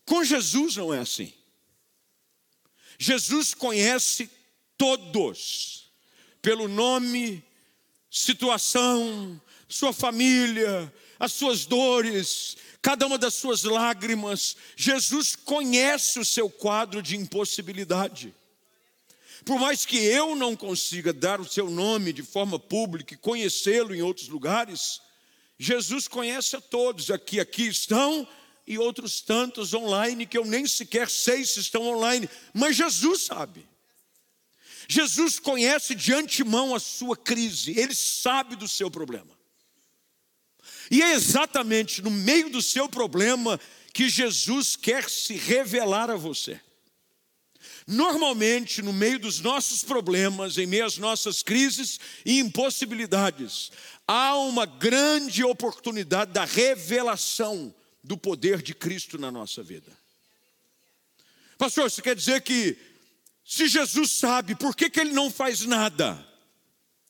Com 0.04 0.24
Jesus 0.24 0.76
não 0.78 0.92
é 0.92 1.02
assim. 1.02 1.32
Jesus 2.98 3.54
conhece 3.54 4.28
todos, 4.76 5.94
pelo 6.42 6.68
nome, 6.68 7.44
situação, 8.10 9.40
sua 9.68 9.94
família, 9.94 10.92
as 11.20 11.32
suas 11.34 11.68
dores, 11.68 12.58
cada 12.82 13.06
uma 13.06 13.18
das 13.18 13.36
suas 13.36 13.64
lágrimas. 13.64 14.56
Jesus 14.76 15.36
conhece 15.36 16.20
o 16.20 16.26
seu 16.26 16.50
quadro 16.50 17.02
de 17.02 17.16
impossibilidade. 17.16 18.34
Por 19.46 19.60
mais 19.60 19.86
que 19.86 19.98
eu 19.98 20.36
não 20.36 20.56
consiga 20.56 21.12
dar 21.12 21.40
o 21.40 21.50
seu 21.50 21.70
nome 21.70 22.14
de 22.14 22.24
forma 22.24 22.60
pública 22.60 23.14
e 23.14 23.18
conhecê-lo 23.18 23.96
em 23.96 24.02
outros 24.02 24.28
lugares, 24.28 25.02
Jesus 25.58 26.08
conhece 26.08 26.56
a 26.56 26.62
todos. 26.62 27.10
Aqui, 27.10 27.40
aqui 27.40 27.68
estão 27.68 28.28
e 28.68 28.78
outros 28.78 29.22
tantos 29.22 29.74
online 29.74 30.26
que 30.26 30.38
eu 30.38 30.46
nem 30.46 30.68
sequer 30.68 31.10
sei 31.10 31.44
se 31.44 31.60
estão 31.60 31.84
online, 31.84 32.30
mas 32.54 32.76
Jesus 32.76 33.24
sabe. 33.24 33.68
Jesus 34.88 35.40
conhece 35.40 35.96
de 35.96 36.14
antemão 36.14 36.76
a 36.76 36.80
sua 36.80 37.16
crise, 37.16 37.78
ele 37.80 37.96
sabe 37.96 38.56
do 38.56 38.68
seu 38.68 38.92
problema. 38.92 39.41
E 40.90 41.02
é 41.02 41.14
exatamente 41.14 42.02
no 42.02 42.12
meio 42.12 42.50
do 42.50 42.62
seu 42.62 42.88
problema 42.88 43.60
que 43.94 44.10
Jesus 44.10 44.76
quer 44.76 45.10
se 45.10 45.36
revelar 45.36 46.10
a 46.10 46.16
você. 46.16 46.60
Normalmente, 47.88 48.82
no 48.82 48.94
meio 48.94 49.20
dos 49.20 49.40
nossos 49.40 49.84
problemas, 49.84 50.58
em 50.58 50.66
meio 50.66 50.86
às 50.86 50.98
nossas 50.98 51.42
crises 51.42 52.00
e 52.26 52.40
impossibilidades, 52.40 53.72
há 54.08 54.36
uma 54.38 54.66
grande 54.66 55.44
oportunidade 55.44 56.32
da 56.32 56.46
revelação 56.46 57.74
do 58.04 58.18
poder 58.18 58.62
de 58.62 58.74
Cristo 58.74 59.18
na 59.18 59.32
nossa 59.32 59.62
vida. 59.62 59.92
Pastor, 61.58 61.88
isso 61.88 62.02
quer 62.02 62.16
dizer 62.16 62.42
que 62.42 62.78
se 63.46 63.68
Jesus 63.68 64.12
sabe, 64.12 64.56
por 64.56 64.76
que, 64.76 64.90
que 64.90 65.00
ele 65.00 65.12
não 65.12 65.30
faz 65.30 65.62
nada? 65.66 66.26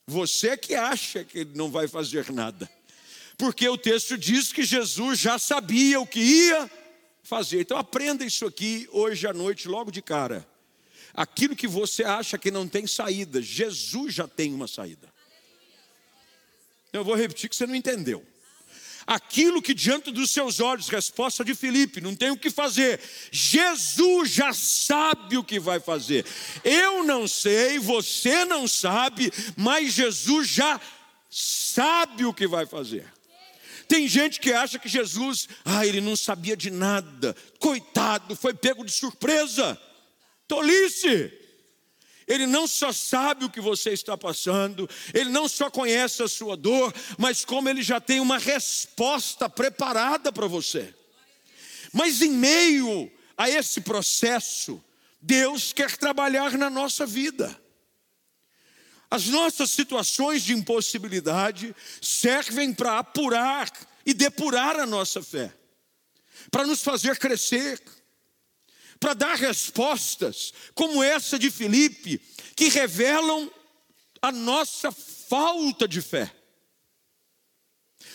Você 0.07 0.57
que 0.57 0.75
acha 0.75 1.23
que 1.23 1.39
ele 1.39 1.51
não 1.55 1.69
vai 1.69 1.87
fazer 1.87 2.31
nada. 2.31 2.69
Porque 3.41 3.67
o 3.67 3.75
texto 3.75 4.19
diz 4.19 4.53
que 4.53 4.61
Jesus 4.61 5.17
já 5.17 5.39
sabia 5.39 5.99
o 5.99 6.05
que 6.05 6.19
ia 6.19 6.69
fazer. 7.23 7.61
Então 7.61 7.75
aprenda 7.75 8.23
isso 8.23 8.45
aqui 8.45 8.87
hoje 8.91 9.25
à 9.25 9.33
noite, 9.33 9.67
logo 9.67 9.89
de 9.89 9.99
cara. 9.99 10.47
Aquilo 11.11 11.55
que 11.55 11.67
você 11.67 12.03
acha 12.03 12.37
que 12.37 12.51
não 12.51 12.67
tem 12.67 12.85
saída, 12.85 13.41
Jesus 13.41 14.13
já 14.13 14.27
tem 14.27 14.53
uma 14.53 14.67
saída. 14.67 15.11
Eu 16.93 17.03
vou 17.03 17.15
repetir 17.15 17.49
que 17.49 17.55
você 17.55 17.65
não 17.65 17.73
entendeu 17.73 18.23
aquilo 19.07 19.59
que 19.59 19.73
diante 19.73 20.11
dos 20.11 20.29
seus 20.29 20.59
olhos, 20.59 20.87
resposta 20.87 21.43
de 21.43 21.55
Filipe, 21.55 21.99
não 21.99 22.15
tem 22.15 22.29
o 22.29 22.37
que 22.37 22.51
fazer. 22.51 23.01
Jesus 23.31 24.29
já 24.29 24.53
sabe 24.53 25.35
o 25.35 25.43
que 25.43 25.59
vai 25.59 25.79
fazer. 25.79 26.27
Eu 26.63 27.03
não 27.03 27.27
sei, 27.27 27.79
você 27.79 28.45
não 28.45 28.67
sabe, 28.67 29.33
mas 29.57 29.93
Jesus 29.93 30.47
já 30.47 30.79
sabe 31.27 32.23
o 32.23 32.33
que 32.33 32.45
vai 32.45 32.67
fazer. 32.67 33.11
Tem 33.91 34.07
gente 34.07 34.39
que 34.39 34.53
acha 34.53 34.79
que 34.79 34.87
Jesus, 34.87 35.49
ah, 35.65 35.85
ele 35.85 35.99
não 35.99 36.15
sabia 36.15 36.55
de 36.55 36.71
nada, 36.71 37.35
coitado, 37.59 38.37
foi 38.37 38.53
pego 38.53 38.85
de 38.85 38.91
surpresa. 38.93 39.77
Tolice! 40.47 41.29
Ele 42.25 42.47
não 42.47 42.67
só 42.67 42.93
sabe 42.93 43.43
o 43.43 43.49
que 43.49 43.59
você 43.59 43.89
está 43.89 44.17
passando, 44.17 44.89
ele 45.13 45.29
não 45.29 45.45
só 45.45 45.69
conhece 45.69 46.23
a 46.23 46.29
sua 46.29 46.55
dor, 46.55 46.93
mas 47.17 47.43
como 47.43 47.67
ele 47.67 47.83
já 47.83 47.99
tem 47.99 48.21
uma 48.21 48.37
resposta 48.37 49.49
preparada 49.49 50.31
para 50.31 50.47
você. 50.47 50.95
Mas 51.91 52.21
em 52.21 52.31
meio 52.31 53.11
a 53.37 53.49
esse 53.49 53.81
processo, 53.81 54.81
Deus 55.21 55.73
quer 55.73 55.97
trabalhar 55.97 56.57
na 56.57 56.69
nossa 56.69 57.05
vida. 57.05 57.61
As 59.11 59.27
nossas 59.27 59.69
situações 59.69 60.41
de 60.41 60.53
impossibilidade 60.53 61.75
servem 62.01 62.73
para 62.73 62.99
apurar 62.99 63.69
e 64.05 64.13
depurar 64.13 64.79
a 64.79 64.85
nossa 64.85 65.21
fé, 65.21 65.53
para 66.49 66.65
nos 66.65 66.81
fazer 66.81 67.19
crescer, 67.19 67.83
para 68.97 69.13
dar 69.13 69.35
respostas 69.35 70.53
como 70.73 71.03
essa 71.03 71.37
de 71.37 71.51
Filipe, 71.51 72.19
que 72.55 72.69
revelam 72.69 73.51
a 74.21 74.31
nossa 74.31 74.93
falta 74.93 75.85
de 75.89 76.01
fé. 76.01 76.33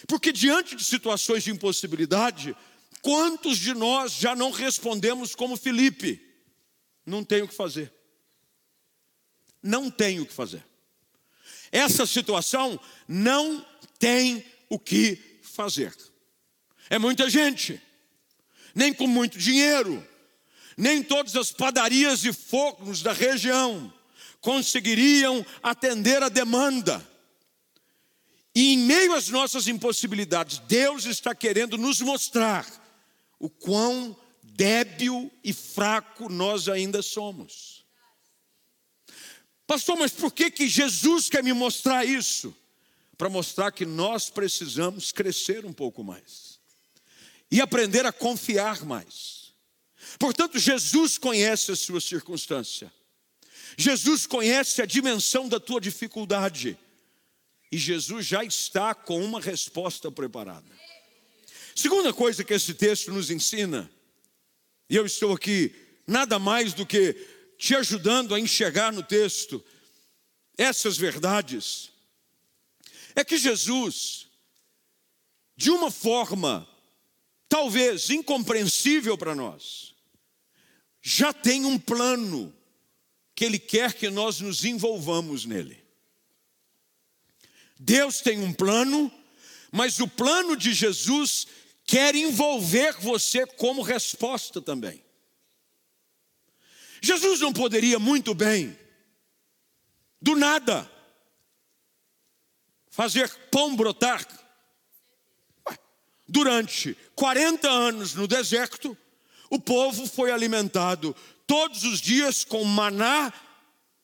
Porque 0.08 0.32
diante 0.32 0.74
de 0.74 0.82
situações 0.82 1.44
de 1.44 1.50
impossibilidade, 1.50 2.56
quantos 3.02 3.58
de 3.58 3.74
nós 3.74 4.12
já 4.12 4.34
não 4.34 4.50
respondemos 4.50 5.34
como 5.34 5.58
Felipe? 5.58 6.22
Não 7.04 7.22
tenho 7.22 7.44
o 7.44 7.48
que 7.48 7.54
fazer. 7.54 7.92
Não 9.62 9.90
tenho 9.90 10.22
o 10.22 10.26
que 10.26 10.32
fazer. 10.32 10.64
Essa 11.70 12.06
situação 12.06 12.78
não 13.06 13.64
tem 13.98 14.44
o 14.68 14.78
que 14.78 15.18
fazer. 15.42 15.94
É 16.88 16.98
muita 16.98 17.28
gente, 17.28 17.80
nem 18.74 18.92
com 18.92 19.06
muito 19.06 19.38
dinheiro, 19.38 20.06
nem 20.76 21.02
todas 21.02 21.34
as 21.34 21.50
padarias 21.50 22.24
e 22.24 22.32
fogos 22.32 23.02
da 23.02 23.12
região 23.12 23.92
conseguiriam 24.40 25.44
atender 25.60 26.22
a 26.22 26.28
demanda. 26.28 27.04
E 28.54 28.74
em 28.74 28.78
meio 28.78 29.12
às 29.12 29.28
nossas 29.28 29.66
impossibilidades, 29.66 30.58
Deus 30.60 31.04
está 31.04 31.34
querendo 31.34 31.76
nos 31.76 32.00
mostrar 32.00 32.64
o 33.38 33.50
quão 33.50 34.16
débil 34.42 35.32
e 35.42 35.52
fraco 35.52 36.28
nós 36.28 36.68
ainda 36.68 37.02
somos. 37.02 37.75
Pastor, 39.66 39.96
mas 39.96 40.12
por 40.12 40.32
que, 40.32 40.50
que 40.50 40.68
Jesus 40.68 41.28
quer 41.28 41.42
me 41.42 41.52
mostrar 41.52 42.04
isso? 42.04 42.54
Para 43.18 43.28
mostrar 43.28 43.72
que 43.72 43.84
nós 43.84 44.30
precisamos 44.30 45.10
crescer 45.10 45.64
um 45.64 45.72
pouco 45.72 46.04
mais 46.04 46.60
e 47.50 47.60
aprender 47.60 48.04
a 48.06 48.12
confiar 48.12 48.84
mais. 48.84 49.54
Portanto, 50.18 50.58
Jesus 50.58 51.18
conhece 51.18 51.72
a 51.72 51.76
sua 51.76 52.00
circunstância, 52.00 52.92
Jesus 53.76 54.26
conhece 54.26 54.80
a 54.80 54.86
dimensão 54.86 55.48
da 55.48 55.60
tua 55.60 55.80
dificuldade. 55.80 56.78
E 57.70 57.76
Jesus 57.76 58.24
já 58.24 58.44
está 58.44 58.94
com 58.94 59.22
uma 59.22 59.40
resposta 59.40 60.10
preparada. 60.10 60.70
Segunda 61.74 62.12
coisa 62.12 62.44
que 62.44 62.54
esse 62.54 62.72
texto 62.72 63.12
nos 63.12 63.30
ensina, 63.30 63.90
e 64.88 64.94
eu 64.94 65.04
estou 65.04 65.34
aqui 65.34 65.74
nada 66.06 66.38
mais 66.38 66.72
do 66.72 66.86
que 66.86 67.16
te 67.58 67.74
ajudando 67.74 68.34
a 68.34 68.40
enxergar 68.40 68.92
no 68.92 69.02
texto 69.02 69.64
essas 70.56 70.96
verdades, 70.96 71.90
é 73.14 73.24
que 73.24 73.36
Jesus, 73.36 74.26
de 75.56 75.70
uma 75.70 75.90
forma 75.90 76.68
talvez 77.48 78.10
incompreensível 78.10 79.16
para 79.16 79.34
nós, 79.34 79.94
já 81.02 81.32
tem 81.32 81.64
um 81.64 81.78
plano 81.78 82.54
que 83.34 83.44
Ele 83.44 83.58
quer 83.58 83.92
que 83.92 84.10
nós 84.10 84.40
nos 84.40 84.64
envolvamos 84.64 85.44
nele. 85.44 85.84
Deus 87.78 88.20
tem 88.20 88.40
um 88.40 88.52
plano, 88.52 89.12
mas 89.70 90.00
o 90.00 90.08
plano 90.08 90.56
de 90.56 90.72
Jesus 90.72 91.46
quer 91.84 92.14
envolver 92.14 92.94
você 92.98 93.46
como 93.46 93.82
resposta 93.82 94.60
também. 94.60 95.05
Jesus 97.06 97.40
não 97.40 97.52
poderia 97.52 98.00
muito 98.00 98.34
bem, 98.34 98.76
do 100.20 100.34
nada, 100.34 100.90
fazer 102.90 103.32
pão 103.50 103.76
brotar. 103.76 104.26
Durante 106.28 106.98
40 107.14 107.70
anos 107.70 108.14
no 108.14 108.26
deserto, 108.26 108.98
o 109.48 109.60
povo 109.60 110.08
foi 110.08 110.32
alimentado 110.32 111.14
todos 111.46 111.84
os 111.84 112.00
dias 112.00 112.42
com 112.42 112.64
maná 112.64 113.32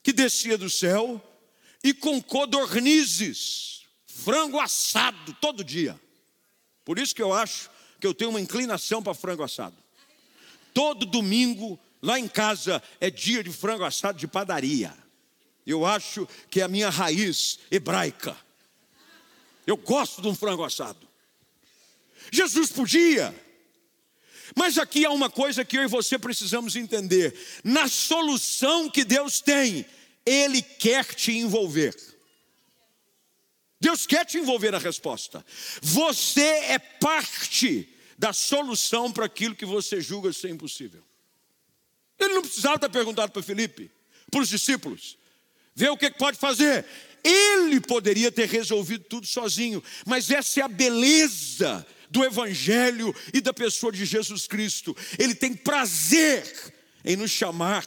que 0.01 0.13
descia 0.13 0.57
do 0.57 0.71
céu 0.71 1.21
e 1.83 1.93
com 1.93 2.23
codornizes, 2.23 3.83
frango 4.07 4.61
assado 4.61 5.37
todo 5.41 5.65
dia. 5.65 6.01
Por 6.85 7.01
isso 7.01 7.15
que 7.15 7.23
eu 7.23 7.33
acho 7.33 7.69
que 7.99 8.07
eu 8.07 8.15
tenho 8.15 8.31
uma 8.31 8.41
inclinação 8.41 9.03
para 9.03 9.15
frango 9.15 9.43
assado. 9.43 9.77
Todo 10.73 11.05
domingo, 11.05 11.79
lá 12.03 12.19
em 12.19 12.27
casa, 12.27 12.83
é 13.01 13.09
dia 13.11 13.43
de 13.43 13.53
frango 13.53 13.85
assado 13.85 14.19
de 14.19 14.27
padaria. 14.27 14.93
Eu 15.65 15.87
acho 15.87 16.29
que 16.51 16.61
é 16.61 16.65
a 16.65 16.69
minha 16.69 16.91
raiz 16.91 17.61
hebraica. 17.71 18.37
Eu 19.67 19.77
gosto 19.77 20.21
de 20.21 20.29
um 20.29 20.35
frango 20.35 20.65
assado. 20.65 21.09
Jesus 22.33 22.73
podia. 22.73 23.35
Mas 24.57 24.77
aqui 24.77 25.05
há 25.05 25.11
uma 25.11 25.31
coisa 25.31 25.65
que 25.65 25.79
eu 25.79 25.85
e 25.85 25.87
você 25.87 26.19
precisamos 26.19 26.75
entender: 26.75 27.35
na 27.63 27.89
solução 27.89 28.91
que 28.91 29.05
Deus 29.05 29.41
tem, 29.41 29.87
ele 30.27 30.61
quer 30.61 31.05
te 31.15 31.33
envolver. 31.33 31.95
Deus 33.81 34.07
quer 34.07 34.25
te 34.25 34.39
envolver 34.39 34.71
na 34.71 34.79
resposta. 34.79 35.45
Você 35.81 36.43
é 36.43 36.79
parte 36.79 37.89
da 38.17 38.33
solução 38.33 39.11
para 39.11 39.27
aquilo 39.27 39.57
que 39.57 39.65
você 39.65 40.01
julga 40.01 40.33
ser 40.33 40.51
impossível. 40.51 41.03
Ele 42.25 42.35
não 42.35 42.43
precisava 42.43 42.79
ter 42.79 42.91
perguntado 42.91 43.33
para 43.33 43.43
Felipe, 43.43 43.91
para 44.31 44.41
os 44.41 44.49
discípulos, 44.49 45.17
ver 45.75 45.91
o 45.91 45.97
que 45.97 46.11
pode 46.11 46.39
fazer. 46.39 46.85
Ele 47.25 47.81
poderia 47.81 48.33
ter 48.33 48.49
resolvido 48.49 49.05
tudo 49.05 49.27
sozinho, 49.27 49.83
mas 50.07 50.31
essa 50.31 50.61
é 50.61 50.63
a 50.63 50.69
beleza 50.69 51.87
do 52.11 52.25
Evangelho 52.25 53.15
e 53.33 53.41
da 53.41 53.55
pessoa 53.55 53.93
de 53.93 54.05
Jesus 54.05 54.47
Cristo. 54.47 54.97
Ele 55.19 55.35
tem 55.35 55.55
prazer 55.55 56.45
em 57.05 57.17
nos 57.17 57.31
chamar 57.31 57.87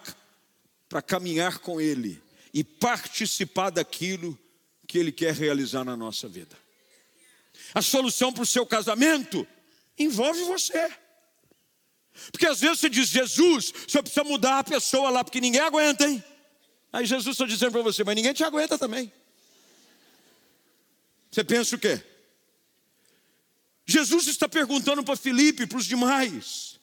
para 0.89 1.02
caminhar 1.02 1.60
com 1.60 1.80
Ele 1.80 2.21
e 2.54 2.63
participar 2.63 3.69
daquilo 3.69 4.38
que 4.88 4.98
Ele 4.98 5.12
quer 5.12 5.34
realizar 5.34 5.84
na 5.84 5.98
nossa 5.98 6.28
vida. 6.28 6.58
A 7.74 7.82
solução 7.82 8.32
para 8.32 8.43
o 8.43 8.45
seu 8.45 8.65
casamento 8.65 9.45
envolve 9.98 10.41
você. 10.43 10.89
Porque 12.32 12.47
às 12.47 12.60
vezes 12.60 12.80
você 12.80 12.89
diz, 12.89 13.10
Jesus, 13.10 13.73
você 13.88 14.01
precisa 14.01 14.23
mudar 14.23 14.60
a 14.60 14.63
pessoa 14.63 15.10
lá, 15.10 15.23
porque 15.23 15.41
ninguém 15.41 15.62
aguenta, 15.62 16.08
hein? 16.08 16.23
Aí 16.91 17.06
Jesus 17.06 17.36
está 17.36 17.45
dizendo 17.45 17.71
para 17.71 17.82
você, 17.82 18.04
mas 18.04 18.15
ninguém 18.15 18.34
te 18.34 18.43
aguenta 18.43 18.78
também. 18.78 19.12
Você 21.30 21.43
pensa 21.43 21.75
o 21.75 21.80
quê? 21.80 22.01
Jesus 23.86 24.28
está 24.28 24.47
perguntando 24.47 25.04
para 25.04 25.15
Felipe, 25.15 25.67
para 25.67 25.78
os 25.78 25.86
demais: 25.86 26.80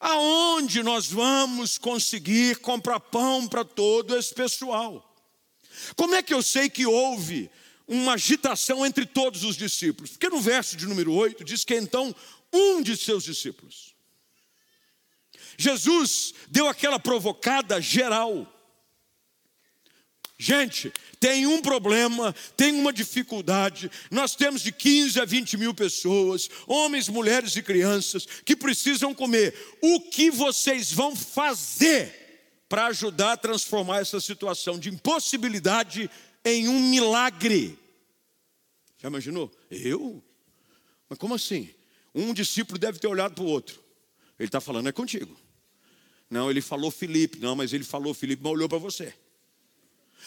Aonde 0.00 0.82
nós 0.82 1.06
vamos 1.06 1.78
conseguir 1.78 2.56
comprar 2.56 2.98
pão 2.98 3.46
para 3.46 3.64
todo 3.64 4.16
esse 4.16 4.34
pessoal? 4.34 5.14
Como 5.96 6.14
é 6.14 6.22
que 6.22 6.34
eu 6.34 6.42
sei 6.42 6.68
que 6.68 6.86
houve 6.86 7.50
uma 7.86 8.14
agitação 8.14 8.84
entre 8.84 9.06
todos 9.06 9.44
os 9.44 9.56
discípulos? 9.56 10.12
Porque 10.12 10.28
no 10.28 10.40
verso 10.40 10.76
de 10.76 10.86
número 10.86 11.12
8 11.12 11.44
diz 11.44 11.64
que 11.64 11.74
então 11.74 12.14
um 12.52 12.82
de 12.82 12.96
seus 12.96 13.24
discípulos. 13.24 13.93
Jesus 15.56 16.34
deu 16.48 16.68
aquela 16.68 16.98
provocada 16.98 17.80
geral. 17.80 18.50
Gente, 20.36 20.92
tem 21.20 21.46
um 21.46 21.62
problema, 21.62 22.34
tem 22.56 22.72
uma 22.72 22.92
dificuldade. 22.92 23.90
Nós 24.10 24.34
temos 24.34 24.62
de 24.62 24.72
15 24.72 25.20
a 25.20 25.24
20 25.24 25.56
mil 25.56 25.72
pessoas, 25.72 26.50
homens, 26.66 27.08
mulheres 27.08 27.54
e 27.56 27.62
crianças, 27.62 28.26
que 28.44 28.56
precisam 28.56 29.14
comer. 29.14 29.54
O 29.80 30.00
que 30.00 30.30
vocês 30.30 30.92
vão 30.92 31.14
fazer 31.14 32.22
para 32.68 32.86
ajudar 32.86 33.32
a 33.32 33.36
transformar 33.36 34.00
essa 34.00 34.20
situação 34.20 34.78
de 34.78 34.88
impossibilidade 34.88 36.10
em 36.44 36.68
um 36.68 36.80
milagre? 36.90 37.78
Já 38.98 39.08
imaginou? 39.08 39.50
Eu? 39.70 40.22
Mas 41.08 41.18
como 41.18 41.34
assim? 41.34 41.70
Um 42.14 42.34
discípulo 42.34 42.78
deve 42.78 42.98
ter 42.98 43.06
olhado 43.06 43.34
para 43.34 43.44
o 43.44 43.48
outro. 43.48 43.80
Ele 44.38 44.48
está 44.48 44.60
falando, 44.60 44.88
é 44.88 44.92
contigo. 44.92 45.36
Não, 46.34 46.50
ele 46.50 46.60
falou 46.60 46.90
Felipe. 46.90 47.38
Não, 47.38 47.54
mas 47.54 47.72
ele 47.72 47.84
falou 47.84 48.12
Felipe, 48.12 48.42
mas 48.42 48.50
olhou 48.50 48.68
para 48.68 48.76
você. 48.76 49.14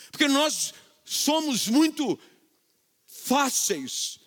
Porque 0.09 0.25
nós 0.25 0.73
somos 1.03 1.67
muito 1.67 2.17
fáceis 3.05 4.17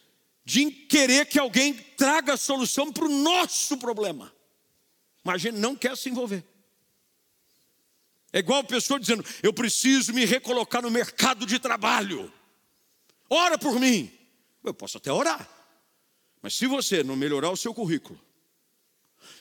de 0.45 0.71
querer 0.71 1.25
que 1.25 1.39
alguém 1.39 1.73
traga 1.73 2.35
a 2.35 2.37
solução 2.37 2.93
para 2.93 3.07
o 3.07 3.09
nosso 3.09 3.79
problema. 3.79 4.31
Mas 5.25 5.37
a 5.37 5.39
gente 5.39 5.57
não 5.57 5.75
quer 5.75 5.97
se 5.97 6.11
envolver. 6.11 6.45
É 8.31 8.41
igual 8.41 8.61
a 8.61 8.65
pessoa 8.65 9.01
dizendo: 9.01 9.25
Eu 9.43 9.55
preciso 9.55 10.13
me 10.13 10.27
recolocar 10.27 10.83
no 10.83 10.91
mercado 10.91 11.47
de 11.47 11.59
trabalho. 11.59 12.31
Ora 13.31 13.57
por 13.57 13.81
mim. 13.81 14.13
Eu 14.63 14.75
posso 14.75 14.99
até 14.99 15.11
orar. 15.11 15.49
Mas 16.43 16.53
se 16.53 16.67
você 16.67 17.03
não 17.03 17.17
melhorar 17.17 17.49
o 17.49 17.57
seu 17.57 17.73
currículo, 17.73 18.21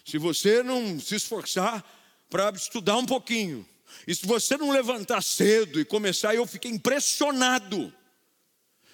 se 0.05 0.17
você 0.17 0.63
não 0.63 0.97
se 1.01 1.15
esforçar 1.15 1.98
para 2.29 2.49
estudar 2.51 2.97
um 2.97 3.05
pouquinho, 3.05 3.65
E 4.07 4.13
se 4.13 4.25
você 4.25 4.55
não 4.55 4.71
levantar 4.71 5.21
cedo 5.21 5.79
e 5.79 5.85
começar, 5.85 6.35
eu 6.35 6.45
fiquei 6.45 6.69
impressionado 6.71 7.93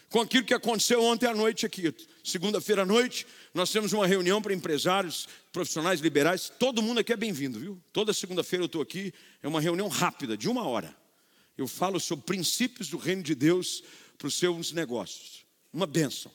com 0.10 0.22
aquilo 0.22 0.46
que 0.46 0.54
aconteceu 0.54 1.04
ontem 1.04 1.28
à 1.28 1.34
noite 1.34 1.66
aqui. 1.66 1.94
Segunda-feira 2.24 2.84
à 2.84 2.86
noite, 2.86 3.28
nós 3.54 3.70
temos 3.72 3.92
uma 3.92 4.08
reunião 4.08 4.42
para 4.42 4.54
empresários, 4.54 5.28
profissionais 5.52 6.00
liberais. 6.00 6.52
Todo 6.58 6.82
mundo 6.82 7.00
aqui 7.00 7.12
é 7.12 7.18
bem-vindo, 7.18 7.60
viu? 7.60 7.82
Toda 7.92 8.14
segunda-feira 8.14 8.64
eu 8.64 8.68
estou 8.68 8.82
aqui. 8.82 9.14
É 9.44 9.48
uma 9.48 9.60
reunião 9.60 9.88
rápida, 9.90 10.38
de 10.38 10.48
uma 10.48 10.66
hora. 10.66 10.96
Eu 11.58 11.68
falo 11.68 12.00
sobre 12.00 12.26
princípios 12.26 12.90
do 12.90 12.98
reino 12.98 13.24
de 13.24 13.36
Deus 13.36 13.84
para 14.18 14.28
os 14.28 14.36
seus 14.36 14.72
negócios. 14.72 15.46
Uma 15.74 15.86
bênção. 15.86 16.32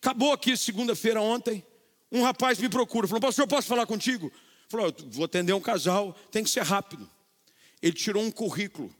Acabou 0.00 0.32
aqui 0.32 0.56
segunda-feira 0.56 1.20
ontem. 1.20 1.64
Um 2.10 2.22
rapaz 2.22 2.58
me 2.58 2.68
procura, 2.68 3.06
falou: 3.06 3.20
Pastor, 3.20 3.46
posso 3.46 3.68
falar 3.68 3.86
contigo? 3.86 4.32
Falou: 4.68 4.94
Vou 5.10 5.24
atender 5.24 5.52
um 5.52 5.60
casal, 5.60 6.12
tem 6.30 6.44
que 6.44 6.50
ser 6.50 6.62
rápido. 6.62 7.08
Ele 7.80 7.94
tirou 7.94 8.22
um 8.22 8.30
currículo 8.30 8.94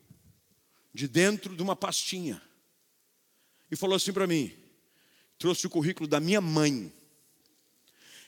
de 0.94 1.06
dentro 1.06 1.54
de 1.54 1.62
uma 1.62 1.76
pastinha 1.76 2.40
e 3.70 3.76
falou 3.76 3.96
assim 3.96 4.12
para 4.12 4.26
mim: 4.26 4.52
trouxe 5.38 5.66
o 5.66 5.70
currículo 5.70 6.08
da 6.08 6.20
minha 6.20 6.40
mãe. 6.40 6.92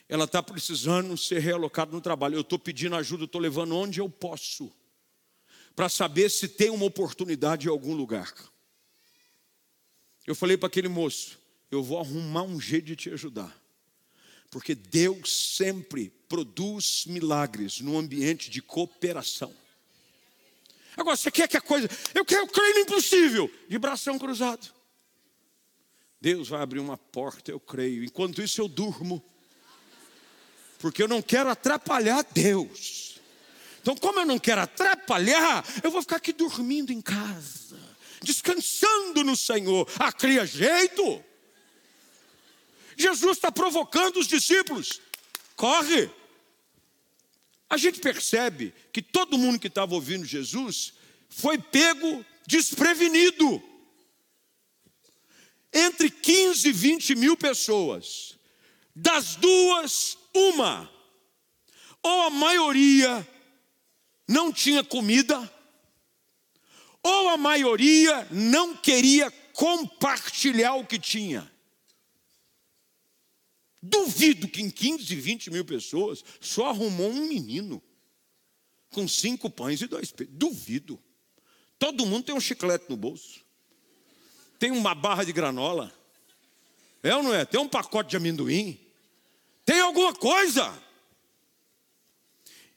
Ela 0.08 0.24
está 0.24 0.42
precisando 0.42 1.16
ser 1.16 1.38
realocada 1.38 1.92
no 1.92 2.00
trabalho. 2.00 2.34
Eu 2.34 2.40
estou 2.40 2.58
pedindo 2.58 2.96
ajuda, 2.96 3.24
estou 3.24 3.40
levando 3.40 3.76
onde 3.76 4.00
eu 4.00 4.10
posso, 4.10 4.72
para 5.74 5.88
saber 5.88 6.28
se 6.30 6.48
tem 6.48 6.68
uma 6.68 6.84
oportunidade 6.84 7.66
em 7.66 7.70
algum 7.70 7.94
lugar. 7.94 8.32
Eu 10.26 10.34
falei 10.34 10.56
para 10.56 10.66
aquele 10.66 10.88
moço: 10.88 11.38
eu 11.70 11.82
vou 11.82 11.98
arrumar 11.98 12.42
um 12.42 12.60
jeito 12.60 12.86
de 12.86 12.96
te 12.96 13.10
ajudar, 13.10 13.59
porque 14.50 14.74
Deus 14.74 15.54
sempre 15.56 16.12
produz 16.28 17.04
milagres 17.06 17.80
no 17.80 17.96
ambiente 17.96 18.50
de 18.50 18.60
cooperação. 18.60 19.54
Agora, 20.96 21.16
você 21.16 21.30
quer 21.30 21.48
que 21.48 21.56
a 21.56 21.60
coisa. 21.60 21.88
Eu 22.14 22.24
quero 22.24 22.46
crer 22.48 22.74
no 22.74 22.80
impossível, 22.80 23.50
de 23.68 23.78
bração 23.78 24.18
cruzado. 24.18 24.68
Deus 26.20 26.48
vai 26.48 26.60
abrir 26.60 26.80
uma 26.80 26.98
porta, 26.98 27.50
eu 27.50 27.60
creio. 27.60 28.04
Enquanto 28.04 28.42
isso, 28.42 28.60
eu 28.60 28.68
durmo. 28.68 29.24
Porque 30.78 31.02
eu 31.02 31.08
não 31.08 31.22
quero 31.22 31.48
atrapalhar 31.48 32.22
Deus. 32.32 33.20
Então, 33.80 33.96
como 33.96 34.20
eu 34.20 34.26
não 34.26 34.38
quero 34.38 34.60
atrapalhar, 34.60 35.64
eu 35.82 35.90
vou 35.90 36.02
ficar 36.02 36.16
aqui 36.16 36.32
dormindo 36.32 36.92
em 36.92 37.00
casa, 37.00 37.78
descansando 38.22 39.24
no 39.24 39.36
Senhor. 39.36 39.88
Ah, 39.98 40.12
cria 40.12 40.44
jeito. 40.44 41.24
Jesus 43.00 43.36
está 43.36 43.50
provocando 43.50 44.18
os 44.18 44.26
discípulos. 44.26 45.00
Corre. 45.56 46.10
A 47.68 47.76
gente 47.76 48.00
percebe 48.00 48.74
que 48.92 49.00
todo 49.00 49.38
mundo 49.38 49.58
que 49.58 49.68
estava 49.68 49.94
ouvindo 49.94 50.24
Jesus 50.24 50.92
foi 51.28 51.58
pego 51.58 52.24
desprevenido 52.46 53.62
entre 55.72 56.10
15 56.10 56.68
e 56.68 56.72
20 56.72 57.14
mil 57.14 57.36
pessoas, 57.36 58.36
das 58.94 59.36
duas, 59.36 60.18
uma, 60.34 60.90
ou 62.02 62.22
a 62.22 62.30
maioria 62.30 63.26
não 64.26 64.52
tinha 64.52 64.82
comida, 64.82 65.38
ou 67.02 67.28
a 67.30 67.36
maioria 67.36 68.26
não 68.30 68.76
queria 68.76 69.30
compartilhar 69.52 70.74
o 70.74 70.86
que 70.86 70.98
tinha. 70.98 71.49
Duvido 73.82 74.48
que 74.48 74.60
em 74.60 74.70
15, 74.70 75.14
20 75.14 75.50
mil 75.50 75.64
pessoas 75.64 76.24
só 76.40 76.68
arrumou 76.68 77.10
um 77.10 77.26
menino 77.26 77.82
com 78.90 79.06
cinco 79.08 79.48
pães 79.48 79.80
e 79.80 79.86
dois 79.86 80.12
peixes. 80.12 80.34
Duvido. 80.36 80.98
Todo 81.78 82.04
mundo 82.04 82.24
tem 82.24 82.34
um 82.34 82.40
chiclete 82.40 82.86
no 82.88 82.96
bolso 82.96 83.40
tem 84.60 84.70
uma 84.70 84.94
barra 84.94 85.24
de 85.24 85.32
granola. 85.32 85.90
É 87.02 87.16
ou 87.16 87.22
não 87.22 87.34
é? 87.34 87.46
Tem 87.46 87.58
um 87.58 87.66
pacote 87.66 88.10
de 88.10 88.16
amendoim. 88.18 88.78
Tem 89.64 89.80
alguma 89.80 90.12
coisa. 90.12 90.70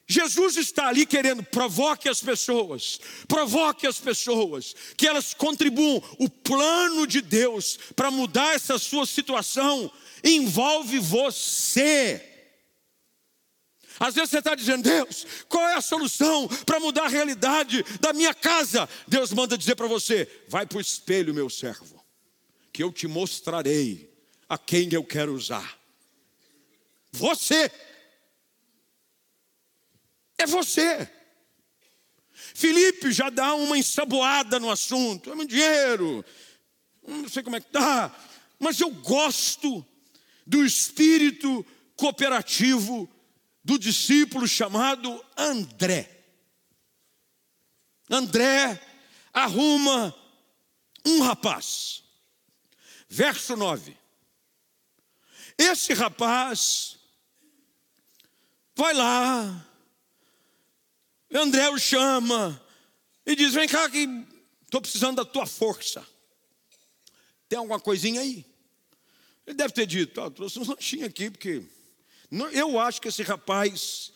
Jesus 0.07 0.57
está 0.57 0.87
ali 0.87 1.05
querendo 1.05 1.41
provoque 1.43 2.09
as 2.09 2.21
pessoas, 2.21 2.99
provoque 3.27 3.87
as 3.87 3.99
pessoas, 3.99 4.75
que 4.97 5.07
elas 5.07 5.33
contribuam. 5.33 6.03
O 6.19 6.29
plano 6.29 7.07
de 7.07 7.21
Deus 7.21 7.79
para 7.95 8.11
mudar 8.11 8.53
essa 8.53 8.77
sua 8.77 9.05
situação 9.05 9.91
envolve 10.23 10.99
você. 10.99 12.29
Às 13.99 14.15
vezes 14.15 14.31
você 14.31 14.39
está 14.39 14.55
dizendo, 14.55 14.83
Deus, 14.83 15.25
qual 15.47 15.67
é 15.69 15.75
a 15.75 15.81
solução 15.81 16.47
para 16.65 16.79
mudar 16.79 17.05
a 17.05 17.09
realidade 17.09 17.83
da 18.01 18.11
minha 18.11 18.33
casa? 18.33 18.89
Deus 19.07 19.31
manda 19.31 19.57
dizer 19.57 19.75
para 19.75 19.87
você: 19.87 20.27
vai 20.49 20.65
para 20.65 20.79
o 20.79 20.81
espelho, 20.81 21.33
meu 21.33 21.49
servo, 21.49 22.03
que 22.71 22.83
eu 22.83 22.91
te 22.91 23.07
mostrarei 23.07 24.11
a 24.49 24.57
quem 24.57 24.89
eu 24.91 25.03
quero 25.03 25.33
usar. 25.33 25.79
Você. 27.11 27.71
É 30.43 30.45
você. 30.45 31.10
Felipe 32.53 33.13
já 33.13 33.29
dá 33.29 33.56
uma 33.56 33.77
ensaboada 33.77 34.60
no 34.60 34.69
assunto, 34.69 35.32
é 35.32 35.36
muito 35.36 35.51
dinheiro, 35.51 36.23
não 37.08 37.29
sei 37.29 37.41
como 37.41 37.56
é 37.56 37.62
que 37.62 37.67
está, 37.67 38.13
mas 38.60 38.79
eu 38.79 38.91
gosto 38.91 39.86
do 40.45 40.65
espírito 40.65 41.65
cooperativo 41.95 43.10
do 43.63 43.79
discípulo 43.79 44.45
chamado 44.45 45.23
André. 45.38 46.25
André 48.10 48.82
arruma 49.32 50.13
um 51.06 51.21
rapaz. 51.21 52.03
Verso 53.08 53.56
9. 53.56 53.95
Esse 55.58 55.93
rapaz 55.93 56.97
vai 58.75 58.93
lá, 58.93 59.72
André 61.34 61.69
o 61.69 61.80
chama 61.80 62.62
e 63.26 63.36
diz: 63.36 63.54
Vem 63.54 63.67
cá, 63.67 63.89
que 63.89 64.08
estou 64.63 64.82
precisando 64.82 65.17
da 65.17 65.26
tua 65.26 65.46
força. 65.46 66.06
Tem 67.50 67.58
alguma 67.58 67.80
coisinha 67.80 68.22
aí? 68.22 68.46
Ele 69.46 69.56
deve 69.56 69.74
ter 69.74 69.86
dito: 69.86 70.22
oh, 70.22 70.32
trouxe 70.32 70.60
um 70.60 70.67
lanchinho 70.67 71.06
aqui, 71.06 71.30
porque 71.30 71.63
eu 72.52 72.80
acho 72.80 73.02
que 73.02 73.08
esse 73.08 73.24
rapaz 73.24 74.12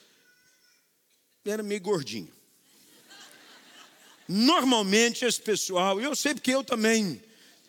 era 1.45 1.63
meio 1.63 1.81
gordinho. 1.81 2.31
Normalmente 4.27 5.23
esse 5.23 5.41
pessoal, 5.41 6.01
e 6.01 6.03
eu 6.03 6.15
sei 6.15 6.33
porque 6.33 6.51
eu 6.51 6.63
também, 6.63 7.21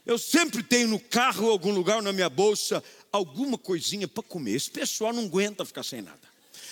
eu 0.05 0.19
sempre 0.19 0.63
tenho 0.63 0.89
no 0.89 0.99
carro, 0.99 1.51
algum 1.51 1.73
lugar, 1.73 2.03
na 2.03 2.13
minha 2.13 2.29
bolsa, 2.29 2.83
alguma 3.13 3.57
coisinha 3.57 4.09
para 4.09 4.23
comer. 4.25 4.53
Esse 4.53 4.71
pessoal 4.71 5.13
não 5.13 5.27
aguenta 5.27 5.65
ficar 5.65 5.85
sem 5.85 6.03
nada. 6.03 6.29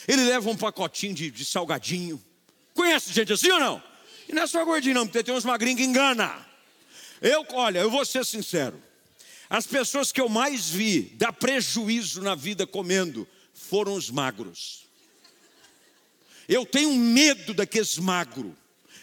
Ele 0.08 0.24
leva 0.24 0.50
um 0.50 0.56
pacotinho 0.56 1.14
de, 1.14 1.30
de 1.30 1.44
salgadinho. 1.44 2.22
Conhece 2.76 3.12
gente 3.12 3.32
assim 3.32 3.50
ou 3.50 3.58
não? 3.58 3.82
E 4.28 4.32
não 4.32 4.42
é 4.42 4.46
só 4.46 4.64
gordinho, 4.64 4.94
não, 4.94 5.06
porque 5.06 5.24
tem 5.24 5.34
uns 5.34 5.44
magrinhos 5.44 5.80
que 5.80 5.86
engana. 5.86 6.46
Eu, 7.20 7.44
olha, 7.54 7.80
eu 7.80 7.90
vou 7.90 8.04
ser 8.04 8.24
sincero. 8.24 8.80
As 9.48 9.66
pessoas 9.66 10.12
que 10.12 10.20
eu 10.20 10.28
mais 10.28 10.68
vi 10.68 11.02
dar 11.14 11.32
prejuízo 11.32 12.20
na 12.20 12.34
vida 12.34 12.66
comendo 12.66 13.26
foram 13.54 13.94
os 13.94 14.10
magros. 14.10 14.84
Eu 16.48 16.66
tenho 16.66 16.92
medo 16.94 17.54
daqueles 17.54 17.96
magros. 17.96 18.52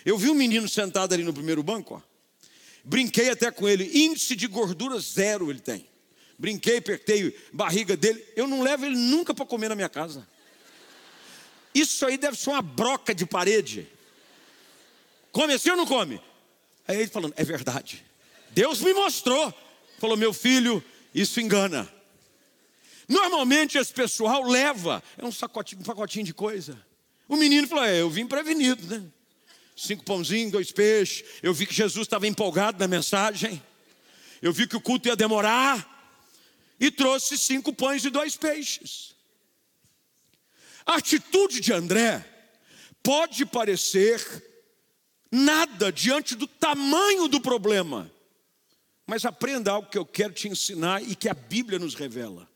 Eu 0.06 0.18
vi 0.18 0.30
um 0.30 0.36
menino 0.36 0.70
sentado 0.70 1.14
ali 1.14 1.24
no 1.24 1.34
primeiro 1.34 1.64
banco, 1.64 1.96
ó. 1.96 2.02
brinquei 2.84 3.30
até 3.30 3.50
com 3.50 3.68
ele, 3.68 3.90
índice 4.06 4.36
de 4.36 4.48
gordura 4.48 5.00
zero 5.00 5.50
ele 5.50 5.60
tem. 5.60 5.88
Brinquei, 6.38 6.78
apertei 6.78 7.36
barriga 7.52 7.98
dele. 7.98 8.24
Eu 8.36 8.48
não 8.48 8.62
levo 8.62 8.86
ele 8.86 8.98
nunca 8.98 9.34
para 9.34 9.46
comer 9.46 9.70
na 9.70 9.76
minha 9.76 9.90
casa. 9.90 10.28
Isso 11.74 12.06
aí 12.06 12.18
deve 12.18 12.38
ser 12.38 12.52
uma 12.52 12.62
broca 12.62 13.14
de 13.14 13.26
parede. 13.26 13.88
Come 15.32 15.54
assim 15.54 15.72
ou 15.72 15.78
não 15.78 15.86
come? 15.86 16.22
Aí 16.88 16.98
ele 16.98 17.08
falando, 17.08 17.34
é 17.36 17.44
verdade. 17.44 18.06
Deus 18.52 18.82
me 18.82 18.94
mostrou. 18.94 19.54
Falou, 20.00 20.18
meu 20.18 20.34
filho, 20.34 20.84
isso 21.14 21.40
engana. 21.40 21.92
Normalmente 23.08 23.78
esse 23.78 23.94
pessoal 23.94 24.44
leva, 24.44 25.04
é 25.18 25.26
um, 25.26 25.32
sacotinho, 25.32 25.82
um 25.82 25.84
pacotinho 25.84 26.26
de 26.26 26.34
coisa. 26.34 26.80
O 27.28 27.36
menino 27.36 27.68
falou: 27.68 27.84
é, 27.84 28.02
eu 28.02 28.10
vim 28.10 28.28
prevenido, 28.28 28.86
né? 28.88 29.04
Cinco 29.76 30.04
pãozinhos, 30.04 30.52
dois 30.52 30.72
peixes. 30.72 31.24
Eu 31.42 31.54
vi 31.54 31.66
que 31.66 31.74
Jesus 31.74 32.06
estava 32.06 32.28
empolgado 32.28 32.78
na 32.80 32.88
mensagem. 32.88 33.62
Eu 34.42 34.54
vi 34.54 34.68
que 34.68 34.76
o 34.76 34.82
culto 34.82 35.08
ia 35.08 35.16
demorar. 35.16 35.92
E 36.80 36.92
trouxe 36.92 37.38
cinco 37.38 37.74
pães 37.74 38.04
e 38.04 38.10
dois 38.10 38.36
peixes. 38.36 39.13
A 40.86 40.96
atitude 40.96 41.60
de 41.60 41.72
André 41.74 42.26
pode 43.02 43.46
parecer 43.46 44.22
nada 45.32 45.92
diante 45.92 46.36
do 46.36 46.48
tamanho 46.48 47.28
do 47.28 47.42
problema. 47.42 48.12
Mas 49.06 49.26
aprenda 49.26 49.72
algo 49.72 49.90
que 49.90 49.98
eu 49.98 50.06
quero 50.06 50.34
te 50.34 50.48
ensinar 50.48 51.04
e 51.04 51.16
que 51.16 51.28
a 51.28 51.34
Bíblia 51.34 51.80
nos 51.80 51.96
revela. 51.96 52.50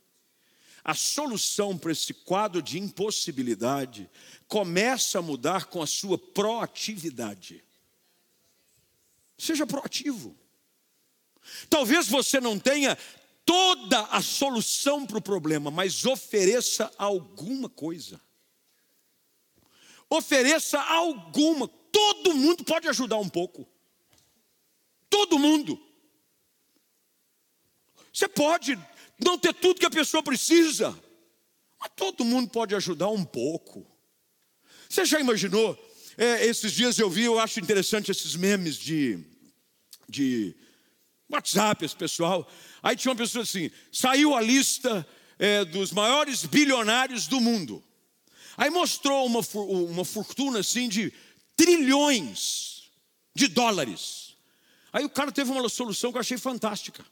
a 0.88 0.94
solução 0.94 1.78
para 1.78 1.92
esse 1.92 2.14
quadro 2.14 2.62
de 2.62 2.80
impossibilidade 2.80 4.10
começa 4.48 5.20
a 5.20 5.22
mudar 5.22 5.66
com 5.66 5.82
a 5.82 5.86
sua 5.86 6.18
proatividade. 6.18 7.62
Seja 9.38 9.68
proativo. 9.68 10.34
Talvez 11.70 12.08
você 12.08 12.40
não 12.40 12.58
tenha 12.58 12.98
toda 13.48 14.02
a 14.08 14.22
solução 14.22 15.06
para 15.06 15.18
o 15.18 15.22
problema, 15.22 15.72
mas 15.72 16.06
ofereça 16.06 16.92
alguma 16.98 17.70
coisa. 17.70 18.22
Ofereça 20.10 20.82
alguma. 20.82 21.70
Todo 21.90 22.36
mundo 22.36 22.66
pode 22.66 22.90
ajudar 22.90 23.18
um 23.18 23.30
pouco. 23.30 23.66
Todo 25.10 25.40
mundo. 25.40 25.82
Você 28.12 28.28
pode 28.28 28.78
não 29.18 29.38
ter 29.38 29.54
tudo 29.54 29.80
que 29.80 29.86
a 29.86 29.92
pessoa 29.92 30.22
precisa, 30.22 30.92
mas 31.80 31.92
todo 31.96 32.26
mundo 32.26 32.50
pode 32.50 32.76
ajudar 32.76 33.08
um 33.08 33.24
pouco. 33.24 33.90
Você 34.90 35.06
já 35.06 35.22
imaginou? 35.22 35.78
É, 36.18 36.46
esses 36.46 36.74
dias 36.74 37.00
eu 37.00 37.10
vi, 37.10 37.24
eu 37.24 37.40
acho 37.40 37.62
interessante 37.62 38.12
esses 38.12 38.36
memes 38.36 38.76
de, 38.76 39.24
de 40.10 40.54
WhatsApp, 41.30 41.86
esse 41.86 41.96
pessoal. 41.96 42.50
Aí 42.82 42.96
tinha 42.96 43.12
uma 43.12 43.18
pessoa 43.18 43.44
assim: 43.44 43.72
saiu 43.92 44.36
a 44.36 44.42
lista 44.42 45.08
é, 45.40 45.66
dos 45.66 45.92
maiores 45.92 46.46
bilionários 46.46 47.28
do 47.28 47.40
mundo. 47.40 47.84
Aí 48.56 48.70
mostrou 48.70 49.26
uma, 49.26 49.42
uma 49.92 50.06
fortuna 50.06 50.60
assim 50.60 50.90
de 50.90 51.14
trilhões 51.56 52.92
de 53.36 53.48
dólares. 53.48 54.36
Aí 54.92 55.06
o 55.06 55.10
cara 55.10 55.32
teve 55.32 55.52
uma 55.52 55.68
solução 55.70 56.12
que 56.12 56.18
eu 56.18 56.22
achei 56.22 56.38
fantástica. 56.38 57.06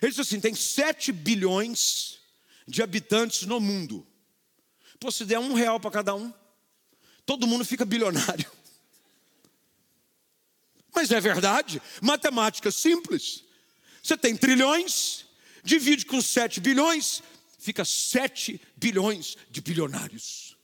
Ele 0.00 0.10
disse 0.10 0.22
assim: 0.22 0.40
tem 0.40 0.54
7 0.54 1.12
bilhões 1.12 2.18
de 2.66 2.82
habitantes 2.82 3.42
no 3.42 3.60
mundo. 3.60 4.06
Pô, 4.98 5.10
se 5.10 5.24
der 5.24 5.38
um 5.38 5.52
real 5.52 5.80
para 5.80 5.90
cada 5.90 6.14
um, 6.14 6.32
todo 7.26 7.46
mundo 7.46 7.64
fica 7.64 7.84
bilionário. 7.84 8.50
Mas 10.94 11.10
é 11.10 11.20
verdade, 11.20 11.82
matemática 12.00 12.70
simples. 12.70 13.44
Você 14.02 14.16
tem 14.16 14.36
trilhões, 14.36 15.24
divide 15.62 16.04
com 16.04 16.20
7 16.20 16.60
bilhões, 16.60 17.22
fica 17.58 17.84
7 17.84 18.60
bilhões 18.76 19.36
de 19.48 19.60
bilionários. 19.60 20.56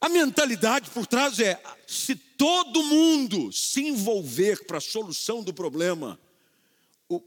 A 0.00 0.08
mentalidade 0.08 0.90
por 0.90 1.06
trás 1.06 1.38
é: 1.38 1.62
se 1.86 2.16
todo 2.16 2.82
mundo 2.82 3.52
se 3.52 3.82
envolver 3.82 4.64
para 4.66 4.78
a 4.78 4.80
solução 4.80 5.44
do 5.44 5.54
problema, 5.54 6.18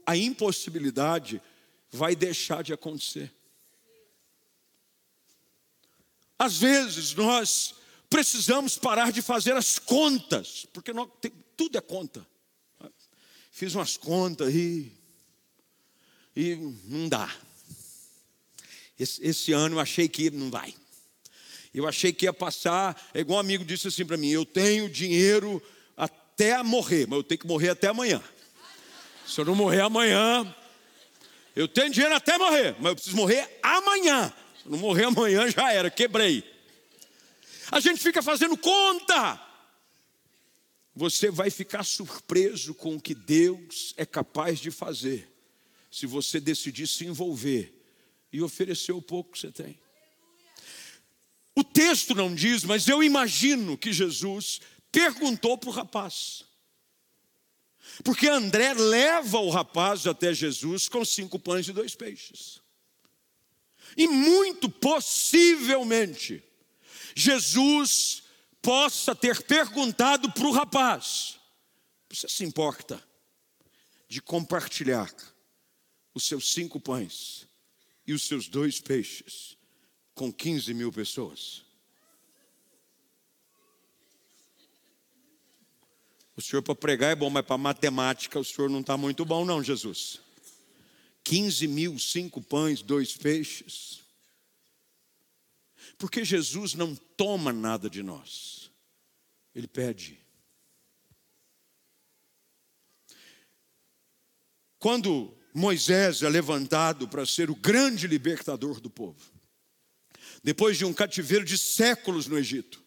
a 0.04 0.14
impossibilidade 0.14 1.40
vai 1.90 2.14
deixar 2.14 2.62
de 2.62 2.74
acontecer. 2.74 3.32
Às 6.38 6.58
vezes 6.58 7.14
nós 7.14 7.74
precisamos 8.10 8.76
parar 8.76 9.10
de 9.10 9.22
fazer 9.22 9.56
as 9.56 9.78
contas, 9.78 10.66
porque 10.70 10.92
nós, 10.92 11.08
tudo 11.56 11.78
é 11.78 11.80
conta. 11.80 12.26
Fiz 13.56 13.74
umas 13.74 13.96
contas 13.96 14.54
e, 14.54 14.92
e 16.36 16.56
não 16.84 17.08
dá. 17.08 17.34
Esse, 19.00 19.26
esse 19.26 19.50
ano 19.54 19.76
eu 19.76 19.80
achei 19.80 20.10
que 20.10 20.28
não 20.28 20.50
vai. 20.50 20.74
Eu 21.72 21.88
achei 21.88 22.12
que 22.12 22.26
ia 22.26 22.34
passar, 22.34 23.02
é 23.14 23.20
igual 23.20 23.38
um 23.38 23.40
amigo 23.40 23.64
disse 23.64 23.88
assim 23.88 24.04
para 24.04 24.18
mim: 24.18 24.28
eu 24.28 24.44
tenho 24.44 24.90
dinheiro 24.90 25.62
até 25.96 26.62
morrer, 26.62 27.06
mas 27.08 27.16
eu 27.16 27.22
tenho 27.22 27.38
que 27.38 27.46
morrer 27.46 27.70
até 27.70 27.88
amanhã. 27.88 28.22
Se 29.26 29.40
eu 29.40 29.46
não 29.46 29.54
morrer 29.54 29.80
amanhã, 29.80 30.54
eu 31.54 31.66
tenho 31.66 31.90
dinheiro 31.90 32.14
até 32.14 32.36
morrer, 32.36 32.76
mas 32.78 32.90
eu 32.90 32.94
preciso 32.94 33.16
morrer 33.16 33.58
amanhã. 33.62 34.34
Se 34.58 34.66
eu 34.66 34.72
não 34.72 34.78
morrer 34.78 35.04
amanhã, 35.04 35.50
já 35.50 35.72
era, 35.72 35.90
quebrei. 35.90 36.44
A 37.72 37.80
gente 37.80 38.02
fica 38.02 38.22
fazendo 38.22 38.54
conta. 38.58 39.45
Você 40.96 41.30
vai 41.30 41.50
ficar 41.50 41.84
surpreso 41.84 42.74
com 42.74 42.96
o 42.96 43.00
que 43.00 43.14
Deus 43.14 43.92
é 43.98 44.06
capaz 44.06 44.58
de 44.58 44.70
fazer, 44.70 45.30
se 45.90 46.06
você 46.06 46.40
decidir 46.40 46.86
se 46.86 47.04
envolver 47.04 47.70
e 48.32 48.40
oferecer 48.40 48.92
o 48.92 49.02
pouco 49.02 49.32
que 49.32 49.38
você 49.38 49.52
tem. 49.52 49.78
O 51.54 51.62
texto 51.62 52.14
não 52.14 52.34
diz, 52.34 52.64
mas 52.64 52.88
eu 52.88 53.02
imagino 53.02 53.76
que 53.76 53.92
Jesus 53.92 54.62
perguntou 54.90 55.58
para 55.58 55.68
o 55.68 55.72
rapaz: 55.72 56.44
porque 58.02 58.26
André 58.26 58.72
leva 58.72 59.38
o 59.38 59.50
rapaz 59.50 60.06
até 60.06 60.32
Jesus 60.32 60.88
com 60.88 61.04
cinco 61.04 61.38
pães 61.38 61.68
e 61.68 61.74
dois 61.74 61.94
peixes. 61.94 62.60
E 63.98 64.08
muito 64.08 64.70
possivelmente, 64.70 66.42
Jesus 67.14 68.22
possa 68.66 69.14
ter 69.14 69.44
perguntado 69.44 70.32
para 70.32 70.44
o 70.44 70.50
rapaz: 70.50 71.38
Você 72.10 72.28
se 72.28 72.44
importa 72.44 73.00
de 74.08 74.20
compartilhar 74.20 75.14
os 76.12 76.24
seus 76.24 76.52
cinco 76.52 76.80
pães 76.80 77.46
e 78.04 78.12
os 78.12 78.26
seus 78.26 78.48
dois 78.48 78.80
peixes 78.80 79.56
com 80.16 80.32
15 80.32 80.74
mil 80.74 80.90
pessoas? 80.90 81.62
O 86.36 86.42
senhor 86.42 86.60
para 86.60 86.74
pregar 86.74 87.12
é 87.12 87.14
bom, 87.14 87.30
mas 87.30 87.46
para 87.46 87.56
matemática 87.56 88.40
o 88.40 88.44
senhor 88.44 88.68
não 88.68 88.80
está 88.80 88.96
muito 88.96 89.24
bom, 89.24 89.44
não, 89.44 89.62
Jesus. 89.62 90.20
15 91.22 91.68
mil, 91.68 91.98
cinco 92.00 92.42
pães, 92.42 92.82
dois 92.82 93.16
peixes. 93.16 94.05
Porque 95.98 96.24
Jesus 96.24 96.74
não 96.74 96.94
toma 96.94 97.52
nada 97.52 97.88
de 97.88 98.02
nós, 98.02 98.70
Ele 99.54 99.66
pede. 99.66 100.20
Quando 104.78 105.36
Moisés 105.54 106.22
é 106.22 106.28
levantado 106.28 107.08
para 107.08 107.24
ser 107.24 107.50
o 107.50 107.56
grande 107.56 108.06
libertador 108.06 108.78
do 108.78 108.90
povo, 108.90 109.32
depois 110.42 110.76
de 110.76 110.84
um 110.84 110.92
cativeiro 110.92 111.44
de 111.44 111.56
séculos 111.56 112.26
no 112.26 112.38
Egito, 112.38 112.84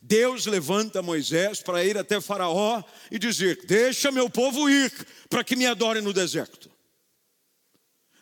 Deus 0.00 0.46
levanta 0.46 1.00
Moisés 1.00 1.62
para 1.62 1.84
ir 1.84 1.96
até 1.96 2.20
Faraó 2.20 2.82
e 3.10 3.18
dizer: 3.18 3.64
Deixa 3.66 4.10
meu 4.10 4.28
povo 4.28 4.68
ir 4.68 4.92
para 5.28 5.44
que 5.44 5.54
me 5.54 5.64
adorem 5.64 6.02
no 6.02 6.12
deserto. 6.12 6.70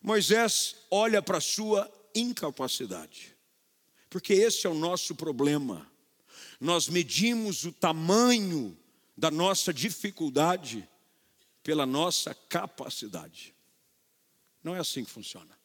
Moisés 0.02 0.76
olha 0.90 1.22
para 1.22 1.38
a 1.38 1.40
sua 1.40 1.90
incapacidade, 2.14 3.36
porque 4.10 4.34
esse 4.34 4.66
é 4.66 4.70
o 4.70 4.74
nosso 4.74 5.14
problema. 5.14 5.90
Nós 6.60 6.88
medimos 6.88 7.64
o 7.64 7.72
tamanho 7.72 8.76
da 9.16 9.30
nossa 9.30 9.72
dificuldade 9.72 10.86
pela 11.62 11.86
nossa 11.86 12.34
capacidade. 12.34 13.54
Não 14.62 14.74
é 14.74 14.80
assim 14.80 15.04
que 15.04 15.10
funciona. 15.10 15.58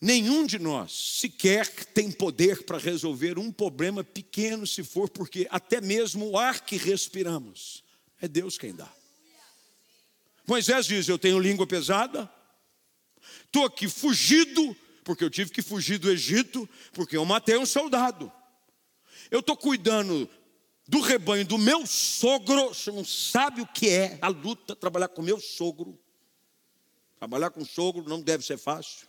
Nenhum 0.00 0.46
de 0.46 0.58
nós 0.58 0.92
sequer 0.92 1.68
tem 1.86 2.10
poder 2.10 2.64
para 2.64 2.78
resolver 2.78 3.38
um 3.38 3.52
problema 3.52 4.02
pequeno, 4.02 4.66
se 4.66 4.82
for 4.82 5.10
porque 5.10 5.46
até 5.50 5.80
mesmo 5.80 6.30
o 6.30 6.38
ar 6.38 6.64
que 6.64 6.76
respiramos 6.76 7.84
é 8.20 8.26
Deus 8.26 8.56
quem 8.58 8.74
dá. 8.74 8.90
Moisés 10.46 10.86
diz: 10.86 11.06
Eu 11.06 11.18
tenho 11.18 11.38
língua 11.38 11.66
pesada, 11.66 12.30
estou 13.44 13.66
aqui 13.66 13.88
fugido, 13.88 14.74
porque 15.10 15.24
eu 15.24 15.30
tive 15.30 15.50
que 15.50 15.60
fugir 15.60 15.98
do 15.98 16.08
Egito, 16.08 16.68
porque 16.92 17.16
eu 17.16 17.24
matei 17.24 17.56
um 17.56 17.66
soldado. 17.66 18.32
Eu 19.28 19.40
estou 19.40 19.56
cuidando 19.56 20.30
do 20.86 21.00
rebanho 21.00 21.44
do 21.44 21.58
meu 21.58 21.84
sogro, 21.84 22.68
você 22.68 22.92
não 22.92 23.04
sabe 23.04 23.60
o 23.60 23.66
que 23.66 23.88
é 23.88 24.20
a 24.22 24.28
luta 24.28 24.76
trabalhar 24.76 25.08
com 25.08 25.20
meu 25.20 25.40
sogro. 25.40 25.98
Trabalhar 27.18 27.50
com 27.50 27.64
sogro 27.64 28.08
não 28.08 28.20
deve 28.20 28.44
ser 28.46 28.56
fácil. 28.56 29.08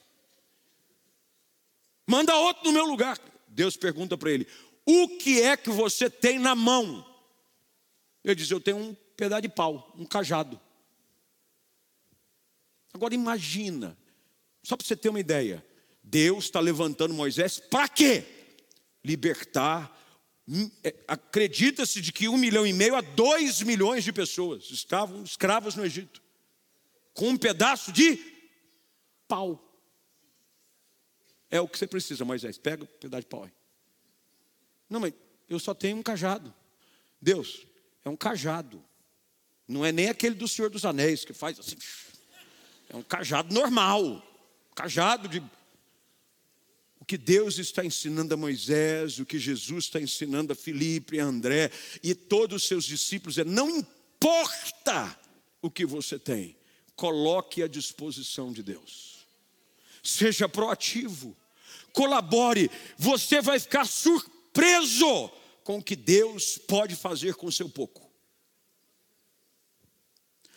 Manda 2.07 2.35
outro 2.35 2.63
no 2.63 2.71
meu 2.71 2.85
lugar. 2.85 3.19
Deus 3.47 3.77
pergunta 3.77 4.17
para 4.17 4.31
ele: 4.31 4.47
O 4.83 5.19
que 5.19 5.39
é 5.39 5.55
que 5.55 5.69
você 5.69 6.09
tem 6.09 6.39
na 6.39 6.55
mão? 6.55 7.05
Ele 8.23 8.33
diz: 8.33 8.49
Eu 8.49 8.59
tenho 8.59 8.77
um 8.77 8.95
pedaço 9.15 9.43
de 9.43 9.49
pau, 9.49 9.93
um 9.95 10.05
cajado. 10.05 10.59
Agora 12.91 13.13
imagina, 13.13 13.95
só 14.63 14.75
para 14.75 14.87
você 14.87 14.95
ter 14.95 15.09
uma 15.09 15.19
ideia, 15.19 15.63
Deus 16.11 16.43
está 16.43 16.59
levantando 16.59 17.13
Moisés 17.13 17.57
para 17.57 17.87
quê? 17.87 18.25
Libertar. 19.01 19.97
Hum, 20.45 20.69
é, 20.83 20.93
acredita-se 21.07 22.01
de 22.01 22.11
que 22.11 22.27
um 22.27 22.37
milhão 22.37 22.67
e 22.67 22.73
meio 22.73 22.95
a 22.95 23.01
dois 23.01 23.61
milhões 23.61 24.03
de 24.03 24.11
pessoas 24.11 24.69
estavam 24.69 25.23
escravas 25.23 25.75
no 25.75 25.85
Egito, 25.85 26.21
com 27.13 27.29
um 27.29 27.37
pedaço 27.37 27.93
de 27.93 28.17
pau. 29.25 29.65
É 31.49 31.61
o 31.61 31.67
que 31.67 31.77
você 31.77 31.87
precisa, 31.87 32.25
Moisés. 32.25 32.57
Pega 32.57 32.83
o 32.83 32.87
pedaço 32.87 33.21
de 33.21 33.27
pau 33.27 33.45
aí. 33.45 33.51
Não, 34.89 34.99
mas 34.99 35.13
eu 35.47 35.59
só 35.59 35.73
tenho 35.73 35.95
um 35.95 36.03
cajado. 36.03 36.53
Deus, 37.21 37.65
é 38.03 38.09
um 38.09 38.17
cajado. 38.17 38.83
Não 39.65 39.85
é 39.85 39.93
nem 39.93 40.09
aquele 40.09 40.35
do 40.35 40.47
Senhor 40.47 40.69
dos 40.69 40.83
Anéis 40.83 41.23
que 41.23 41.31
faz 41.31 41.57
assim. 41.57 41.77
É 42.89 42.97
um 42.97 43.03
cajado 43.03 43.53
normal. 43.53 44.21
cajado 44.75 45.29
de. 45.29 45.41
Que 47.11 47.17
Deus 47.17 47.57
está 47.57 47.83
ensinando 47.83 48.33
a 48.33 48.37
Moisés, 48.37 49.19
o 49.19 49.25
que 49.25 49.37
Jesus 49.37 49.83
está 49.83 49.99
ensinando 49.99 50.53
a 50.53 50.55
Filipe, 50.55 51.19
a 51.19 51.25
André 51.25 51.69
e 52.01 52.15
todos 52.15 52.61
os 52.61 52.67
seus 52.69 52.85
discípulos 52.85 53.37
é: 53.37 53.43
não 53.43 53.69
importa 53.69 55.19
o 55.61 55.69
que 55.69 55.85
você 55.85 56.17
tem, 56.17 56.55
coloque 56.95 57.61
à 57.61 57.67
disposição 57.67 58.53
de 58.53 58.63
Deus. 58.63 59.27
Seja 60.01 60.47
proativo, 60.47 61.35
colabore, 61.91 62.71
você 62.97 63.41
vai 63.41 63.59
ficar 63.59 63.85
surpreso 63.85 65.29
com 65.65 65.79
o 65.79 65.83
que 65.83 65.97
Deus 65.97 66.57
pode 66.65 66.95
fazer 66.95 67.35
com 67.35 67.47
o 67.47 67.51
seu 67.51 67.67
pouco. 67.67 68.09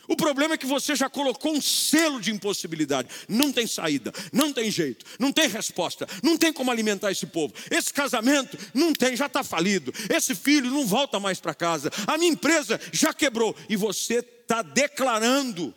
O 0.09 0.17
problema 0.17 0.55
é 0.55 0.59
que 0.59 0.67
você 0.67 0.95
já 0.95 1.09
colocou 1.09 1.53
um 1.55 1.61
selo 1.61 2.21
de 2.21 2.31
impossibilidade. 2.31 3.09
Não 3.29 3.53
tem 3.53 3.67
saída, 3.67 4.13
não 4.33 4.53
tem 4.53 4.71
jeito, 4.71 5.05
não 5.19 5.33
tem 5.33 5.49
resposta, 5.49 6.07
não 6.23 6.37
tem 6.37 6.53
como 6.53 6.71
alimentar 6.71 7.11
esse 7.11 7.27
povo. 7.27 7.55
Esse 7.71 7.93
casamento 7.93 8.59
não 8.73 8.93
tem, 8.93 9.17
já 9.17 9.27
está 9.27 9.43
falido. 9.43 9.93
Esse 10.11 10.35
filho 10.35 10.71
não 10.71 10.87
volta 10.87 11.19
mais 11.19 11.41
para 11.41 11.55
casa. 11.55 11.91
A 12.07 12.19
minha 12.19 12.33
empresa 12.33 12.81
já 12.93 13.13
quebrou. 13.13 13.57
E 13.69 13.77
você 13.77 14.15
está 14.19 14.63
declarando 14.63 15.75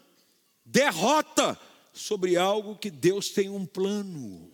derrota 0.66 1.58
sobre 1.94 2.38
algo 2.38 2.78
que 2.78 2.92
Deus 2.92 3.30
tem 3.30 3.50
um 3.50 3.66
plano. 3.66 4.52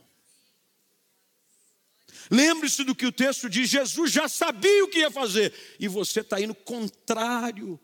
Lembre-se 2.32 2.84
do 2.84 2.96
que 2.96 3.06
o 3.06 3.12
texto 3.12 3.50
diz: 3.50 3.70
Jesus 3.70 4.12
já 4.12 4.28
sabia 4.28 4.84
o 4.84 4.88
que 4.88 5.00
ia 5.00 5.12
fazer, 5.12 5.54
e 5.80 5.88
você 5.88 6.22
está 6.22 6.40
indo 6.40 6.56
contrário 6.56 7.80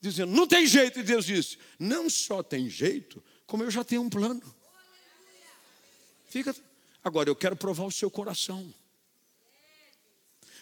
dizendo, 0.00 0.32
não 0.32 0.46
tem 0.46 0.66
jeito, 0.66 0.98
e 0.98 1.02
Deus 1.02 1.26
disse, 1.26 1.58
não 1.78 2.08
só 2.08 2.42
tem 2.42 2.68
jeito, 2.68 3.22
como 3.46 3.62
eu 3.62 3.70
já 3.70 3.84
tenho 3.84 4.02
um 4.02 4.08
plano. 4.08 4.42
Fica. 6.28 6.54
Agora 7.02 7.28
eu 7.28 7.36
quero 7.36 7.56
provar 7.56 7.84
o 7.84 7.92
seu 7.92 8.10
coração. 8.10 8.72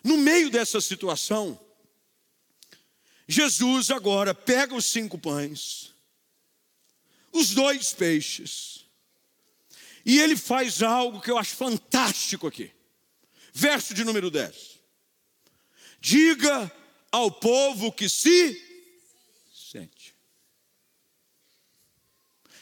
No 0.03 0.17
meio 0.17 0.51
dessa 0.51 0.81
situação, 0.81 1.59
Jesus 3.27 3.91
agora 3.91 4.35
pega 4.35 4.75
os 4.75 4.87
cinco 4.87 5.19
pães, 5.19 5.93
os 7.33 7.51
dois 7.51 7.93
peixes, 7.93 8.87
e 10.05 10.19
ele 10.19 10.37
faz 10.37 10.83
algo 10.83 11.21
que 11.21 11.31
eu 11.31 11.37
acho 11.37 11.55
fantástico 11.55 12.47
aqui. 12.47 12.73
Verso 13.53 13.93
de 13.93 14.05
número 14.05 14.31
10. 14.31 14.79
Diga 16.01 16.73
ao 17.11 17.31
povo 17.31 17.93
que 17.93 18.09
se 18.09 18.68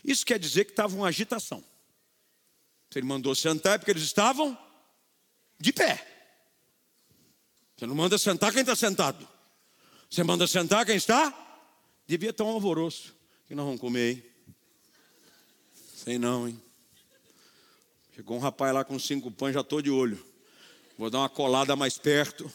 Isso 0.07 0.25
quer 0.25 0.39
dizer 0.39 0.65
que 0.65 0.71
estava 0.71 0.95
uma 0.95 1.09
agitação. 1.09 1.65
Ele 2.95 3.05
mandou 3.05 3.35
sentar 3.35 3.75
é 3.75 3.79
porque 3.79 3.91
eles 3.91 4.05
estavam 4.05 4.57
de 5.61 5.71
pé. 5.71 6.03
Você 7.77 7.85
não 7.85 7.95
manda 7.95 8.17
sentar 8.17 8.53
quem 8.53 8.63
está 8.63 8.75
sentado. 8.75 9.29
Você 10.09 10.23
manda 10.23 10.47
sentar 10.47 10.87
quem 10.87 10.97
está? 10.97 11.35
Devia 12.07 12.31
estar 12.31 12.45
um 12.45 12.49
alvoroço. 12.49 13.15
que 13.47 13.55
nós 13.55 13.67
vamos 13.67 13.81
comer, 13.81 14.13
hein? 14.13 14.25
Sei 15.95 16.19
não, 16.19 16.49
hein? 16.49 16.63
Chegou 18.15 18.39
um 18.39 18.41
rapaz 18.41 18.73
lá 18.73 18.83
com 18.83 18.99
cinco 18.99 19.31
pães, 19.31 19.53
já 19.53 19.61
estou 19.61 19.83
de 19.83 19.91
olho. 19.91 20.25
Vou 20.97 21.11
dar 21.11 21.19
uma 21.19 21.29
colada 21.29 21.77
mais 21.77 21.99
perto. 21.99 22.51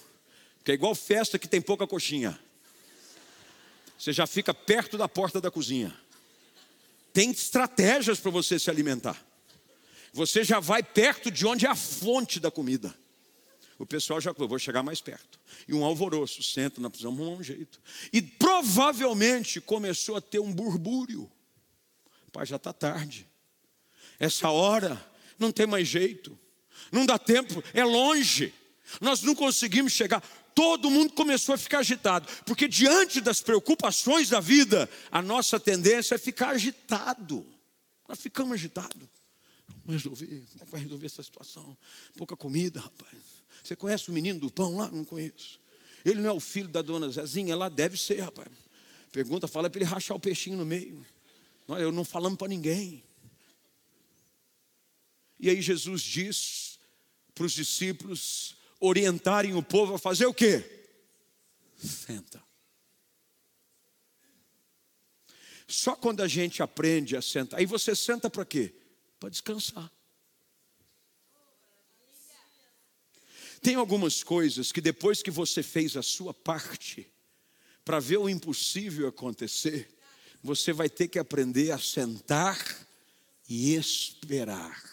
Porque 0.57 0.71
é 0.71 0.73
igual 0.73 0.95
festa 0.95 1.37
que 1.37 1.47
tem 1.47 1.61
pouca 1.61 1.85
coxinha. 1.85 2.39
Você 3.99 4.11
já 4.11 4.25
fica 4.25 4.55
perto 4.55 4.97
da 4.97 5.07
porta 5.07 5.39
da 5.39 5.51
cozinha 5.51 5.95
tem 7.13 7.31
estratégias 7.31 8.19
para 8.19 8.31
você 8.31 8.57
se 8.59 8.69
alimentar. 8.69 9.23
Você 10.13 10.43
já 10.43 10.59
vai 10.59 10.83
perto 10.83 11.31
de 11.31 11.45
onde 11.45 11.65
é 11.65 11.69
a 11.69 11.75
fonte 11.75 12.39
da 12.39 12.51
comida. 12.51 12.93
O 13.79 13.85
pessoal 13.85 14.21
já 14.21 14.33
falou, 14.33 14.49
vou 14.49 14.59
chegar 14.59 14.83
mais 14.83 15.01
perto. 15.01 15.39
E 15.67 15.73
um 15.73 15.83
alvoroço, 15.83 16.43
senta, 16.43 16.79
nós 16.79 16.91
precisamos 16.91 17.19
arrumar 17.19 17.37
um 17.37 17.43
jeito. 17.43 17.81
E 18.13 18.21
provavelmente 18.21 19.59
começou 19.59 20.15
a 20.15 20.21
ter 20.21 20.39
um 20.39 20.53
burbúrio. 20.53 21.31
Pai, 22.31 22.45
já 22.45 22.57
está 22.57 22.71
tarde. 22.71 23.27
Essa 24.19 24.49
hora 24.49 25.03
não 25.39 25.51
tem 25.51 25.65
mais 25.65 25.87
jeito. 25.87 26.37
Não 26.91 27.05
dá 27.05 27.17
tempo, 27.17 27.63
é 27.73 27.83
longe. 27.83 28.53
Nós 28.99 29.23
não 29.23 29.33
conseguimos 29.33 29.93
chegar 29.93 30.21
todo 30.53 30.89
mundo 30.89 31.13
começou 31.13 31.55
a 31.55 31.57
ficar 31.57 31.79
agitado, 31.79 32.27
porque 32.45 32.67
diante 32.67 33.21
das 33.21 33.41
preocupações 33.41 34.29
da 34.29 34.39
vida, 34.39 34.89
a 35.11 35.21
nossa 35.21 35.59
tendência 35.59 36.15
é 36.15 36.17
ficar 36.17 36.49
agitado. 36.49 37.45
Nós 38.07 38.19
ficamos 38.19 38.53
agitados. 38.53 39.07
Vamos 39.85 40.03
resolver, 40.03 40.43
como 40.59 40.71
vai 40.71 40.81
resolver 40.81 41.05
essa 41.05 41.23
situação? 41.23 41.77
Pouca 42.17 42.35
comida, 42.35 42.79
rapaz. 42.79 43.17
Você 43.63 43.75
conhece 43.75 44.09
o 44.09 44.13
menino 44.13 44.39
do 44.39 44.51
pão 44.51 44.77
lá? 44.77 44.89
Não 44.91 45.05
conheço. 45.05 45.59
Ele 46.03 46.21
não 46.21 46.29
é 46.29 46.33
o 46.33 46.39
filho 46.39 46.67
da 46.67 46.81
dona 46.81 47.09
Zezinha 47.09 47.55
lá? 47.55 47.69
Deve 47.69 47.97
ser, 47.97 48.19
rapaz. 48.21 48.49
Pergunta, 49.11 49.47
fala 49.47 49.69
para 49.69 49.81
ele 49.81 49.89
rachar 49.89 50.15
o 50.15 50.19
peixinho 50.19 50.57
no 50.57 50.65
meio. 50.65 51.05
Nós, 51.67 51.81
eu 51.81 51.91
não 51.91 52.03
falamos 52.03 52.37
para 52.37 52.47
ninguém. 52.47 53.03
E 55.39 55.49
aí 55.49 55.61
Jesus 55.61 56.01
diz 56.01 56.79
para 57.33 57.45
os 57.45 57.53
discípulos: 57.53 58.55
orientarem 58.81 59.53
o 59.53 59.61
povo 59.61 59.93
a 59.93 59.99
fazer 59.99 60.25
o 60.25 60.33
quê? 60.33 60.89
Senta. 61.77 62.43
Só 65.67 65.95
quando 65.95 66.21
a 66.21 66.27
gente 66.27 66.61
aprende 66.61 67.15
a 67.15 67.21
sentar. 67.21 67.59
Aí 67.59 67.65
você 67.65 67.95
senta 67.95 68.29
para 68.29 68.43
quê? 68.43 68.73
Para 69.19 69.29
descansar. 69.29 69.89
Tem 73.61 73.75
algumas 73.75 74.23
coisas 74.23 74.71
que 74.71 74.81
depois 74.81 75.21
que 75.21 75.29
você 75.29 75.61
fez 75.61 75.95
a 75.95 76.01
sua 76.01 76.33
parte, 76.33 77.09
para 77.85 77.99
ver 77.99 78.17
o 78.17 78.27
impossível 78.27 79.07
acontecer, 79.07 79.95
você 80.43 80.73
vai 80.73 80.89
ter 80.89 81.07
que 81.07 81.19
aprender 81.19 81.71
a 81.71 81.77
sentar 81.77 82.57
e 83.47 83.75
esperar. 83.75 84.83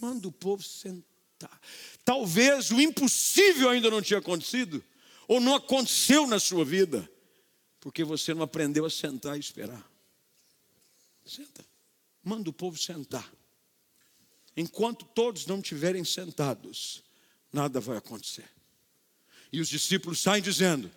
Manda 0.00 0.26
o 0.26 0.32
povo 0.32 0.62
sentar 0.62 1.07
Tá. 1.38 1.60
Talvez 2.04 2.70
o 2.70 2.80
impossível 2.80 3.70
ainda 3.70 3.90
não 3.90 4.02
tinha 4.02 4.18
acontecido, 4.18 4.82
ou 5.28 5.40
não 5.40 5.54
aconteceu 5.54 6.26
na 6.26 6.40
sua 6.40 6.64
vida, 6.64 7.08
porque 7.80 8.02
você 8.02 8.34
não 8.34 8.42
aprendeu 8.42 8.84
a 8.84 8.90
sentar 8.90 9.36
e 9.36 9.40
esperar. 9.40 9.88
Senta. 11.24 11.64
Manda 12.24 12.50
o 12.50 12.52
povo 12.52 12.76
sentar. 12.76 13.30
Enquanto 14.56 15.04
todos 15.04 15.46
não 15.46 15.60
estiverem 15.60 16.04
sentados, 16.04 17.04
nada 17.52 17.80
vai 17.80 17.96
acontecer. 17.96 18.48
E 19.52 19.60
os 19.60 19.68
discípulos 19.68 20.20
saem 20.20 20.42
dizendo: 20.42 20.90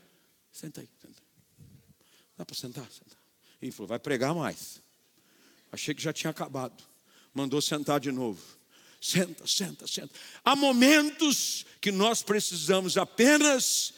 Senta 0.51 0.81
aí, 0.81 0.89
senta. 0.99 1.21
Dá 2.35 2.45
para 2.45 2.55
sentar? 2.55 2.89
Senta. 2.91 3.15
E 3.61 3.65
ele 3.65 3.71
falou: 3.71 3.87
Vai 3.87 3.99
pregar 3.99 4.33
mais. 4.33 4.81
Achei 5.71 5.93
que 5.93 6.01
já 6.01 6.11
tinha 6.11 6.31
acabado. 6.31 6.83
Mandou 7.33 7.61
sentar 7.61 7.99
de 7.99 8.11
novo. 8.11 8.41
Senta, 9.01 9.47
senta, 9.47 9.87
senta. 9.87 10.13
Há 10.45 10.55
momentos 10.55 11.65
que 11.81 11.91
nós 11.91 12.21
precisamos 12.21 12.97
apenas 12.97 13.95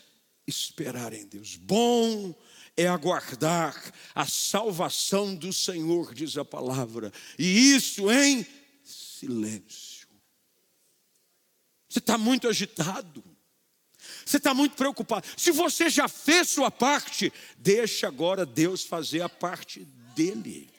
esperar 0.48 1.12
em 1.12 1.26
Deus. 1.26 1.58
Bom 1.58 2.34
é 2.78 2.88
aguardar 2.88 3.76
a 4.16 4.26
salvação 4.26 5.36
do 5.36 5.52
Senhor, 5.52 6.14
diz 6.14 6.38
a 6.38 6.46
palavra, 6.46 7.12
e 7.38 7.76
isso 7.76 8.10
em 8.10 8.46
silêncio. 8.82 10.08
Você 11.90 12.00
está 12.00 12.18
muito 12.18 12.48
agitado, 12.48 13.24
você 14.26 14.38
está 14.38 14.54
muito 14.54 14.76
preocupado. 14.76 15.28
Se 15.38 15.52
você 15.52 15.90
já 15.90 16.08
fez 16.08 16.50
sua 16.50 16.72
parte, 16.72 17.32
deixa 17.58 18.08
agora 18.08 18.46
Deus 18.46 18.84
fazer 18.84 19.22
a 19.22 19.30
parte 19.30 19.82
dele. 20.16 20.73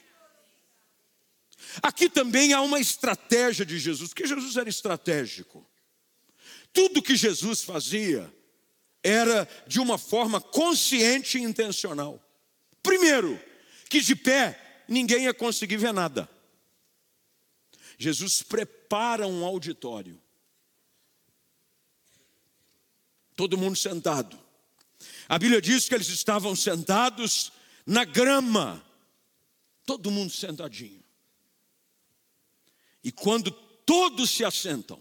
Aqui 1.83 2.09
também 2.09 2.53
há 2.53 2.61
uma 2.61 2.81
estratégia 2.81 3.64
de 3.64 3.79
Jesus, 3.79 4.11
porque 4.11 4.27
Jesus 4.27 4.57
era 4.57 4.68
estratégico. 4.68 5.66
Tudo 6.72 7.03
que 7.03 7.16
Jesus 7.16 7.62
fazia 7.62 8.33
era 9.03 9.48
de 9.66 9.79
uma 9.79 9.98
forma 9.98 10.40
consciente 10.40 11.38
e 11.38 11.42
intencional. 11.42 12.20
Primeiro, 12.83 13.40
que 13.88 14.00
de 14.00 14.16
pé 14.16 14.83
ninguém 14.88 15.24
ia 15.24 15.35
conseguir 15.35 15.77
ver 15.77 15.92
nada. 15.92 16.29
Jesus 17.98 18.42
prepara 18.42 19.27
um 19.27 19.44
auditório. 19.44 20.21
Todo 23.37 23.58
mundo 23.58 23.77
sentado. 23.77 24.38
A 25.29 25.38
Bíblia 25.38 25.60
diz 25.60 25.88
que 25.88 25.94
eles 25.94 26.08
estavam 26.08 26.56
sentados 26.56 27.52
na 27.87 28.04
grama. 28.04 28.85
Todo 29.85 30.10
mundo 30.10 30.33
sentadinho. 30.33 31.04
E 33.05 33.13
quando 33.13 33.50
todos 33.50 34.31
se 34.31 34.42
assentam, 34.42 35.00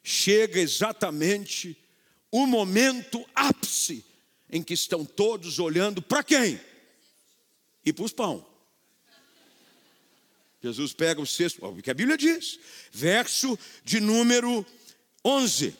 chega 0.00 0.60
exatamente 0.60 1.76
o 2.30 2.46
momento 2.46 3.28
ápice 3.34 4.04
em 4.48 4.62
que 4.62 4.74
estão 4.74 5.04
todos 5.04 5.58
olhando 5.58 6.00
para 6.00 6.22
quem? 6.22 6.60
E 7.84 7.92
para 7.92 8.04
os 8.04 8.12
pão. 8.12 8.46
Jesus 10.62 10.92
pega 10.92 11.20
o 11.20 11.26
sexto, 11.26 11.64
o 11.64 11.82
que 11.82 11.90
a 11.90 11.94
Bíblia 11.94 12.16
diz, 12.16 12.60
verso 12.92 13.58
de 13.82 13.98
número 13.98 14.64
11. 15.24 15.74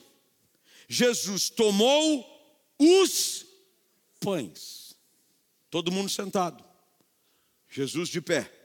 Jesus 0.87 1.49
tomou 1.49 2.27
os 2.77 3.45
pães, 4.19 4.97
todo 5.69 5.91
mundo 5.91 6.09
sentado, 6.09 6.63
Jesus 7.69 8.09
de 8.09 8.19
pé, 8.19 8.60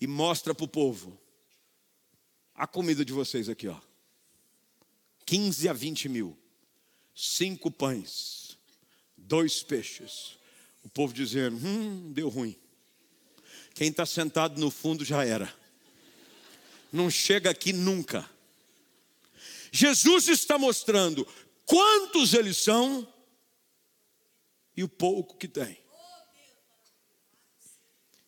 e 0.00 0.06
mostra 0.06 0.54
para 0.54 0.64
o 0.64 0.68
povo: 0.68 1.18
a 2.54 2.66
comida 2.66 3.04
de 3.04 3.12
vocês 3.12 3.48
aqui, 3.48 3.68
ó. 3.68 3.80
15 5.26 5.68
a 5.68 5.72
20 5.72 6.08
mil, 6.08 6.38
cinco 7.14 7.70
pães, 7.70 8.58
dois 9.16 9.62
peixes. 9.62 10.38
O 10.82 10.88
povo 10.88 11.12
dizendo: 11.12 11.56
hum, 11.56 12.12
deu 12.12 12.28
ruim. 12.28 12.56
Quem 13.74 13.90
está 13.90 14.06
sentado 14.06 14.60
no 14.60 14.70
fundo 14.70 15.04
já 15.04 15.24
era. 15.24 15.54
Não 16.92 17.10
chega 17.10 17.50
aqui 17.50 17.72
nunca. 17.72 18.28
Jesus 19.70 20.28
está 20.28 20.58
mostrando 20.58 21.26
quantos 21.66 22.32
eles 22.32 22.56
são 22.56 23.06
e 24.76 24.82
o 24.82 24.88
pouco 24.88 25.36
que 25.36 25.46
tem. 25.46 25.78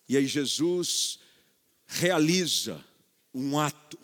E 0.07 0.15
aí 0.17 0.27
Jesus 0.27 1.20
realiza 1.91 2.83
um 3.33 3.59
ato 3.59 3.99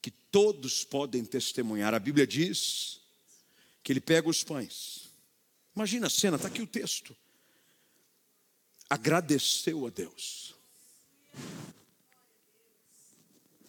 que 0.00 0.10
todos 0.10 0.84
podem 0.84 1.24
testemunhar. 1.24 1.94
A 1.94 1.98
Bíblia 1.98 2.26
diz 2.26 3.00
que 3.82 3.92
ele 3.92 4.00
pega 4.00 4.28
os 4.28 4.44
pães. 4.44 5.10
Imagina 5.74 6.06
a 6.06 6.10
cena, 6.10 6.36
está 6.36 6.48
aqui 6.48 6.60
o 6.60 6.66
texto 6.66 7.16
agradeceu 8.92 9.86
a 9.86 9.90
Deus 9.90 10.54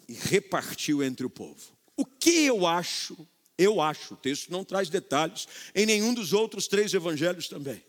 e 0.06 0.14
repartiu 0.14 1.02
entre 1.02 1.26
o 1.26 1.30
povo. 1.30 1.72
O 1.96 2.06
que 2.06 2.44
eu 2.44 2.68
acho, 2.68 3.26
eu 3.58 3.80
acho, 3.80 4.16
o 4.16 4.18
texto 4.18 4.52
não 4.52 4.66
traz 4.66 4.90
detalhes, 4.90 5.48
em 5.74 5.86
nenhum 5.86 6.14
dos 6.14 6.34
outros 6.34 6.68
três 6.68 6.94
evangelhos 6.94 7.48
também, 7.48 7.82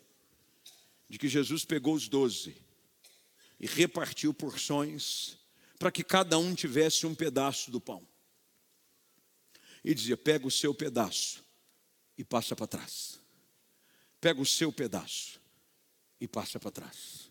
de 1.08 1.18
que 1.18 1.26
Jesus 1.26 1.64
pegou 1.64 1.94
os 1.94 2.06
doze 2.06 2.54
e 3.64 3.66
repartiu 3.66 4.34
porções 4.34 5.38
para 5.78 5.90
que 5.90 6.04
cada 6.04 6.36
um 6.36 6.54
tivesse 6.54 7.06
um 7.06 7.14
pedaço 7.14 7.70
do 7.70 7.80
pão. 7.80 8.06
E 9.82 9.94
dizia: 9.94 10.18
pega 10.18 10.46
o 10.46 10.50
seu 10.50 10.74
pedaço 10.74 11.42
e 12.18 12.22
passa 12.22 12.54
para 12.54 12.66
trás. 12.66 13.18
Pega 14.20 14.38
o 14.38 14.44
seu 14.44 14.70
pedaço 14.70 15.40
e 16.20 16.28
passa 16.28 16.60
para 16.60 16.70
trás. 16.72 17.30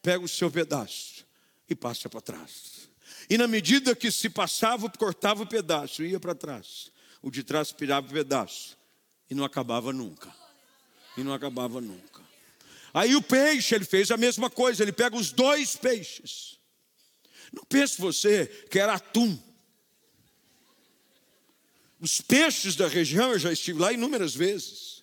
Pega 0.00 0.24
o 0.24 0.28
seu 0.28 0.48
pedaço 0.52 1.26
e 1.68 1.74
passa 1.74 2.08
para 2.08 2.20
trás. 2.20 2.88
E 3.28 3.36
na 3.36 3.48
medida 3.48 3.96
que 3.96 4.12
se 4.12 4.30
passava, 4.30 4.88
cortava 4.88 5.42
o 5.42 5.48
pedaço, 5.48 6.04
ia 6.04 6.20
para 6.20 6.36
trás. 6.36 6.92
O 7.20 7.28
de 7.28 7.42
trás 7.42 7.72
pirava 7.72 8.06
o 8.06 8.12
pedaço. 8.12 8.78
E 9.28 9.34
não 9.34 9.44
acabava 9.44 9.92
nunca. 9.92 10.32
E 11.16 11.24
não 11.24 11.34
acabava 11.34 11.80
nunca. 11.80 12.22
Aí 12.94 13.16
o 13.16 13.22
peixe, 13.22 13.74
ele 13.74 13.84
fez 13.84 14.10
a 14.10 14.16
mesma 14.16 14.50
coisa, 14.50 14.82
ele 14.82 14.92
pega 14.92 15.16
os 15.16 15.32
dois 15.32 15.76
peixes. 15.76 16.58
Não 17.52 17.64
pense 17.64 18.00
você 18.00 18.46
que 18.70 18.78
era 18.78 18.94
atum. 18.94 19.38
Os 22.00 22.20
peixes 22.20 22.76
da 22.76 22.88
região, 22.88 23.32
eu 23.32 23.38
já 23.38 23.52
estive 23.52 23.78
lá 23.78 23.92
inúmeras 23.92 24.34
vezes. 24.34 25.02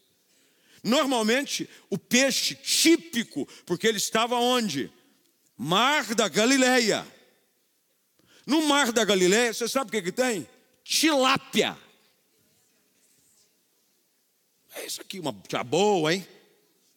Normalmente, 0.83 1.69
o 1.89 1.97
peixe 1.97 2.55
típico, 2.55 3.47
porque 3.65 3.87
ele 3.87 3.97
estava 3.97 4.35
onde? 4.35 4.91
Mar 5.57 6.13
da 6.13 6.27
Galileia. 6.27 7.05
No 8.45 8.67
Mar 8.67 8.91
da 8.91 9.03
Galileia, 9.03 9.53
você 9.53 9.67
sabe 9.67 9.89
o 9.89 9.91
que, 9.91 10.01
que 10.01 10.11
tem? 10.11 10.47
Tilápia. 10.83 11.77
É 14.75 14.85
isso 14.85 15.01
aqui, 15.01 15.19
uma 15.19 15.31
boa, 15.31 16.13
hein? 16.13 16.27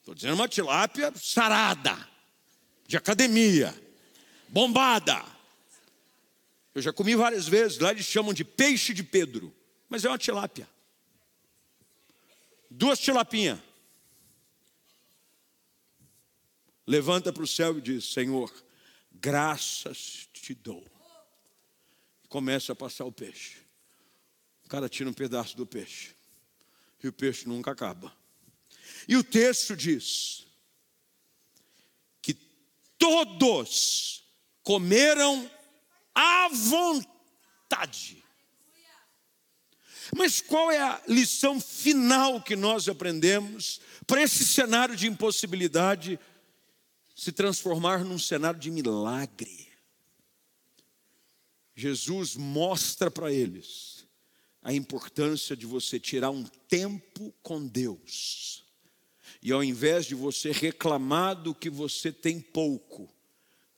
Estou 0.03 0.15
dizendo 0.15 0.35
uma 0.35 0.49
tilápia 0.49 1.13
sarada, 1.17 1.97
de 2.87 2.99
academia, 2.99 3.73
bombada. 4.49 5.25
Eu 6.75 6.83
já 6.83 6.93
comi 6.93 7.15
várias 7.15 7.47
vezes, 7.47 7.79
lá 7.79 7.93
eles 7.93 8.05
chamam 8.05 8.35
de 8.35 8.45
peixe 8.45 8.93
de 8.93 9.03
Pedro, 9.03 9.55
mas 9.89 10.05
é 10.05 10.09
uma 10.09 10.19
tilápia. 10.19 10.69
Duas 12.69 12.99
tilapinhas. 12.99 13.59
levanta 16.87 17.33
para 17.33 17.43
o 17.43 17.47
céu 17.47 17.79
e 17.79 17.81
diz: 17.81 18.13
Senhor, 18.13 18.53
graças 19.11 20.29
te 20.33 20.55
dou. 20.55 20.87
Começa 22.29 22.73
a 22.73 22.77
passar 22.77 23.05
o 23.05 23.13
peixe. 23.13 23.59
O 24.65 24.69
cara 24.69 24.89
tira 24.89 25.09
um 25.09 25.15
pedaço 25.15 25.57
do 25.57 25.67
peixe. 25.67 26.15
E 27.03 27.09
o 27.09 27.13
peixe 27.13 27.49
nunca 27.49 27.71
acaba. 27.71 28.15
E 29.09 29.17
o 29.17 29.25
texto 29.25 29.77
diz 29.77 30.47
que 32.21 32.35
todos 32.99 34.25
comeram 34.63 35.51
à 36.15 36.49
vontade. 36.49 38.23
Mas 40.17 40.41
qual 40.41 40.71
é 40.71 40.79
a 40.79 41.03
lição 41.09 41.61
final 41.61 42.43
que 42.43 42.55
nós 42.55 42.89
aprendemos 42.89 43.81
para 44.07 44.23
esse 44.23 44.45
cenário 44.45 44.95
de 44.95 45.07
impossibilidade 45.07 46.19
se 47.15 47.31
transformar 47.31 48.05
num 48.05 48.19
cenário 48.19 48.59
de 48.59 48.71
milagre. 48.71 49.69
Jesus 51.75 52.35
mostra 52.37 53.11
para 53.11 53.33
eles 53.33 54.07
a 54.61 54.73
importância 54.73 55.57
de 55.57 55.65
você 55.65 55.99
tirar 55.99 56.31
um 56.31 56.45
tempo 56.69 57.33
com 57.43 57.65
Deus. 57.65 58.65
E 59.41 59.53
ao 59.53 59.63
invés 59.63 60.07
de 60.07 60.15
você 60.15 60.51
reclamar 60.53 61.35
do 61.35 61.55
que 61.55 61.71
você 61.71 62.13
tem 62.13 62.41
pouco, 62.41 63.09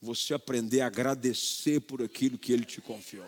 você 0.01 0.35
aprender 0.35 0.81
a 0.81 0.87
agradecer 0.87 1.81
por 1.81 2.03
aquilo 2.03 2.39
que 2.39 2.53
Ele 2.53 2.65
te 2.65 2.81
confiou. 2.81 3.27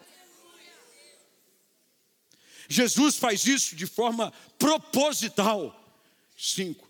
Jesus 2.68 3.16
faz 3.16 3.46
isso 3.46 3.76
de 3.76 3.86
forma 3.86 4.32
proposital. 4.58 5.82
Cinco. 6.36 6.86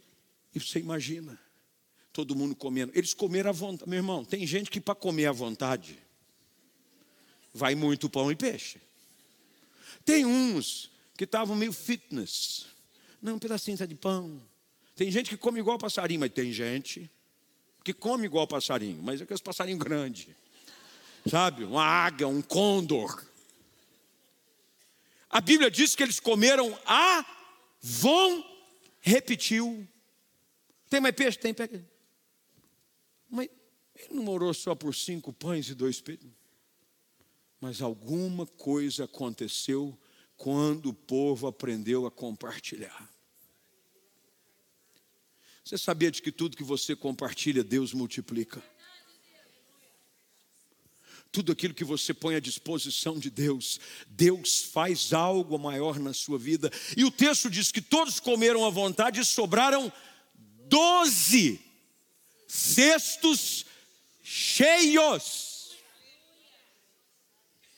E 0.55 0.59
você 0.59 0.79
imagina, 0.79 1.39
todo 2.13 2.35
mundo 2.35 2.57
comendo. 2.57 2.93
Eles 2.95 3.13
comeram 3.13 3.51
à 3.51 3.53
vontade. 3.53 3.89
Meu 3.89 3.99
irmão, 3.99 4.25
tem 4.25 4.47
gente 4.47 4.71
que 4.71 4.81
para 4.81 4.95
comer 4.95 5.27
à 5.27 5.33
vontade 5.33 5.99
vai 7.53 7.75
muito 7.75 8.09
pão 8.09 8.31
e 8.33 8.37
peixe. 8.37 8.81
Tem 10.05 10.25
uns 10.25 10.91
que 11.17 11.25
estavam 11.25 11.57
meio 11.57 11.73
fitness. 11.73 12.67
Não, 13.21 13.37
um 13.37 13.39
pedacinho 13.39 13.77
de 13.87 13.95
pão. 13.95 14.41
Tem 14.97 15.11
gente 15.11 15.29
que 15.29 15.37
come 15.37 15.61
igual 15.61 15.79
passarinho, 15.79 16.21
mas 16.21 16.33
tem 16.33 16.51
gente 16.51 17.11
que 17.85 17.93
come 17.93 18.25
igual 18.25 18.49
passarinho, 18.49 19.01
mas 19.03 19.21
é 19.21 19.25
aqueles 19.25 19.41
passarinho 19.41 19.79
grande. 19.79 20.35
Sabe? 21.31 21.65
Uma 21.65 21.85
águia, 21.85 22.27
um 22.27 22.43
condor. 22.43 23.25
A 25.31 25.41
Bíblia 25.41 25.71
diz 25.71 25.95
que 25.95 26.03
eles 26.03 26.19
comeram 26.19 26.77
a 26.87 27.25
vão 27.81 28.45
repetiu. 29.01 29.87
Tem 30.89 31.01
mais 31.01 31.15
peixe? 31.15 31.39
Tem, 31.39 31.55
pega. 31.55 31.85
Mas 33.29 33.49
ele 33.95 34.15
não 34.15 34.25
morou 34.25 34.53
só 34.55 34.75
por 34.75 34.95
cinco 34.95 35.33
pães 35.33 35.69
e 35.69 35.75
dois 35.75 36.01
peixes. 36.01 36.31
Mas 37.61 37.81
alguma 37.81 38.47
coisa 38.47 39.05
aconteceu 39.05 39.97
quando 40.37 40.87
o 40.89 40.95
povo 40.95 41.47
aprendeu 41.47 42.07
a 42.07 42.11
compartilhar. 42.11 43.09
Você 45.67 45.77
sabia 45.77 46.13
de 46.13 46.23
que 46.23 46.31
tudo 46.31 46.57
que 46.57 46.63
você 46.63 46.95
compartilha, 46.95 47.65
Deus 47.65 47.93
multiplica? 47.93 48.63
Tudo 51.33 51.51
aquilo 51.51 51.75
que 51.75 51.83
você 51.83 52.15
põe 52.15 52.37
à 52.37 52.41
disposição 52.41 53.19
de 53.19 53.29
Deus, 53.29 53.81
Deus 54.07 54.63
faz 54.63 55.13
algo 55.13 55.59
maior 55.59 55.99
na 55.99 56.15
sua 56.15 56.39
vida. 56.39 56.71
E 56.97 57.05
o 57.05 57.11
texto 57.11 57.51
diz 57.51 57.73
que 57.73 57.83
todos 57.83 58.21
comeram 58.21 58.65
à 58.65 58.71
vontade 58.71 59.19
e 59.19 59.25
sobraram 59.25 59.93
doze 60.69 61.61
cestos 62.47 63.67
cheios. 64.23 65.75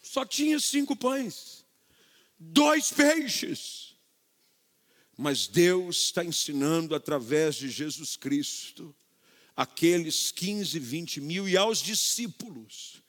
Só 0.02 0.26
tinha 0.26 0.60
cinco 0.60 0.94
pães, 0.94 1.64
dois 2.38 2.92
peixes. 2.92 3.87
Mas 5.20 5.48
Deus 5.48 5.96
está 5.96 6.24
ensinando 6.24 6.94
através 6.94 7.56
de 7.56 7.68
Jesus 7.68 8.16
Cristo, 8.16 8.94
aqueles 9.56 10.30
15, 10.30 10.78
20 10.78 11.20
mil 11.20 11.48
e 11.48 11.56
aos 11.56 11.82
discípulos, 11.82 13.02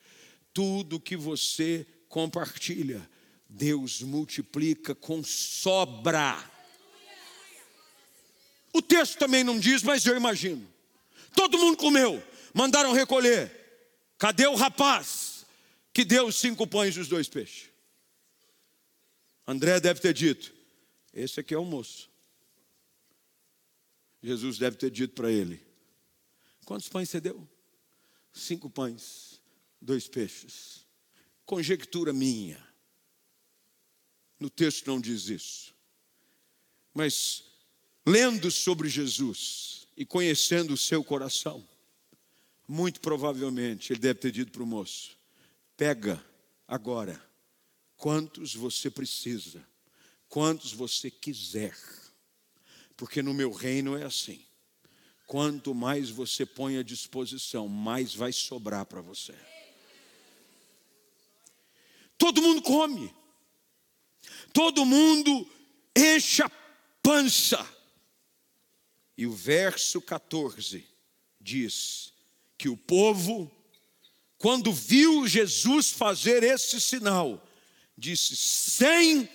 tudo 0.52 1.00
que 1.00 1.16
você 1.16 1.86
compartilha, 2.08 3.08
Deus 3.48 4.02
multiplica 4.02 4.96
com 4.96 5.24
sobra. 5.24 6.44
O 8.74 8.82
texto 8.82 9.20
também 9.20 9.44
não 9.44 9.60
diz, 9.60 9.84
mas 9.84 10.04
eu 10.04 10.18
imagino. 10.18 10.68
Todo 11.36 11.60
mundo 11.60 11.78
comeu, 11.78 12.24
mandaram 12.56 12.92
recolher. 12.92 13.56
Cadê 14.18 14.48
o 14.48 14.56
rapaz 14.56 15.46
que 15.94 16.04
deu 16.04 16.26
os 16.26 16.38
cinco 16.38 16.66
pães 16.66 16.96
e 16.96 17.00
os 17.02 17.08
dois 17.08 17.30
peixes? 17.30 17.70
André 19.46 19.80
deve 19.80 20.00
ter 20.00 20.14
dito: 20.14 20.59
Esse 21.20 21.42
aqui 21.42 21.54
é 21.54 21.58
o 21.58 21.66
moço. 21.66 22.10
Jesus 24.24 24.58
deve 24.58 24.78
ter 24.78 24.90
dito 24.90 25.14
para 25.14 25.30
ele: 25.30 25.62
Quantos 26.66 26.88
pães 26.88 27.10
você 27.10 27.20
deu? 27.20 27.48
Cinco 28.32 28.70
pães, 28.70 29.42
dois 29.82 30.08
peixes. 30.08 30.86
Conjectura 31.46 32.14
minha. 32.14 32.66
No 34.40 34.50
texto 34.50 34.88
não 34.88 35.02
diz 35.02 35.28
isso. 35.28 35.76
Mas 36.94 37.44
lendo 38.06 38.50
sobre 38.50 38.88
Jesus 38.88 39.88
e 39.98 40.06
conhecendo 40.06 40.74
o 40.74 40.78
seu 40.78 41.04
coração, 41.04 41.68
muito 42.66 43.02
provavelmente 43.02 43.92
ele 43.92 44.00
deve 44.00 44.20
ter 44.20 44.32
dito 44.32 44.52
para 44.54 44.64
o 44.64 44.68
moço: 44.68 45.18
pega 45.76 46.24
agora 46.66 47.22
quantos 47.98 48.56
você 48.56 48.90
precisa, 48.90 49.68
quantos 50.30 50.72
você 50.72 51.12
quiser, 51.12 51.76
porque 52.96 53.22
no 53.22 53.34
meu 53.34 53.52
reino 53.52 53.98
é 53.98 54.06
assim. 54.06 54.46
Quanto 55.28 55.76
mais 55.76 56.10
você 56.10 56.46
põe 56.46 56.78
à 56.78 56.84
disposição, 56.84 57.68
mais 57.68 58.16
vai 58.16 58.32
sobrar 58.32 58.86
para 58.86 59.02
você. 59.02 59.36
Todo 62.18 62.42
mundo 62.42 62.62
come, 62.62 63.14
todo 64.54 64.86
mundo 64.86 65.50
enche 65.96 66.42
a 66.42 66.50
pança. 67.02 67.68
E 69.18 69.28
o 69.28 69.34
verso 69.34 70.02
14 70.02 70.86
diz: 71.40 72.14
que 72.60 72.68
o 72.68 72.76
povo, 72.76 73.50
quando 74.38 74.74
viu 74.74 75.26
Jesus 75.26 75.92
fazer 75.92 76.44
esse 76.44 76.80
sinal, 76.82 77.42
disse: 77.98 78.36
sem 78.36 79.30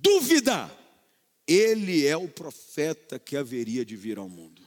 dúvida, 0.00 0.70
ele 1.46 2.06
é 2.06 2.16
o 2.16 2.28
profeta 2.28 3.18
que 3.18 3.36
haveria 3.36 3.84
de 3.84 3.96
vir 3.96 4.18
ao 4.18 4.28
mundo. 4.28 4.62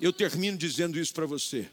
Eu 0.00 0.12
termino 0.12 0.58
dizendo 0.58 0.98
isso 0.98 1.14
para 1.14 1.26
você. 1.26 1.70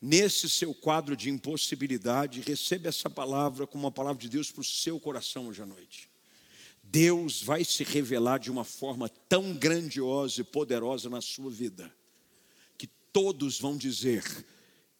Nesse 0.00 0.50
seu 0.50 0.74
quadro 0.74 1.16
de 1.16 1.30
impossibilidade, 1.30 2.40
receba 2.40 2.88
essa 2.88 3.08
palavra 3.08 3.66
como 3.66 3.84
uma 3.84 3.92
palavra 3.92 4.20
de 4.20 4.28
Deus 4.28 4.50
para 4.50 4.60
o 4.60 4.64
seu 4.64 4.98
coração 4.98 5.46
hoje 5.46 5.62
à 5.62 5.66
noite. 5.66 6.10
Deus 6.82 7.40
vai 7.40 7.64
se 7.64 7.84
revelar 7.84 8.38
de 8.38 8.50
uma 8.50 8.64
forma 8.64 9.08
tão 9.08 9.54
grandiosa 9.54 10.40
e 10.40 10.44
poderosa 10.44 11.08
na 11.08 11.20
sua 11.20 11.50
vida, 11.50 11.94
que 12.76 12.88
todos 13.12 13.60
vão 13.60 13.76
dizer: 13.76 14.24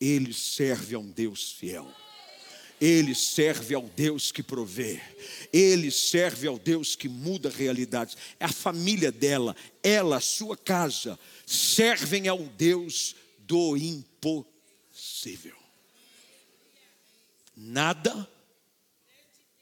ele 0.00 0.32
serve 0.32 0.94
a 0.94 1.00
um 1.00 1.10
Deus 1.10 1.50
fiel. 1.52 1.92
Ele 2.82 3.14
serve 3.14 3.76
ao 3.76 3.88
Deus 3.88 4.32
que 4.32 4.42
provê. 4.42 5.00
Ele 5.52 5.88
serve 5.88 6.48
ao 6.48 6.58
Deus 6.58 6.96
que 6.96 7.08
muda 7.08 7.48
realidades. 7.48 8.16
É 8.40 8.44
a 8.46 8.52
família 8.52 9.12
dela, 9.12 9.54
ela, 9.84 10.20
sua 10.20 10.56
casa, 10.56 11.16
servem 11.46 12.26
ao 12.26 12.40
Deus 12.40 13.14
do 13.38 13.76
impossível. 13.76 15.56
Nada 17.56 18.28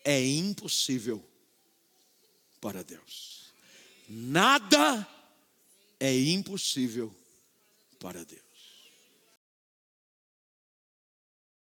é 0.03 0.25
impossível 0.25 1.23
para 2.59 2.83
Deus. 2.83 3.53
Nada 4.09 5.07
é 6.01 6.19
impossível 6.19 7.15
para 7.99 8.25
Deus. 8.25 8.50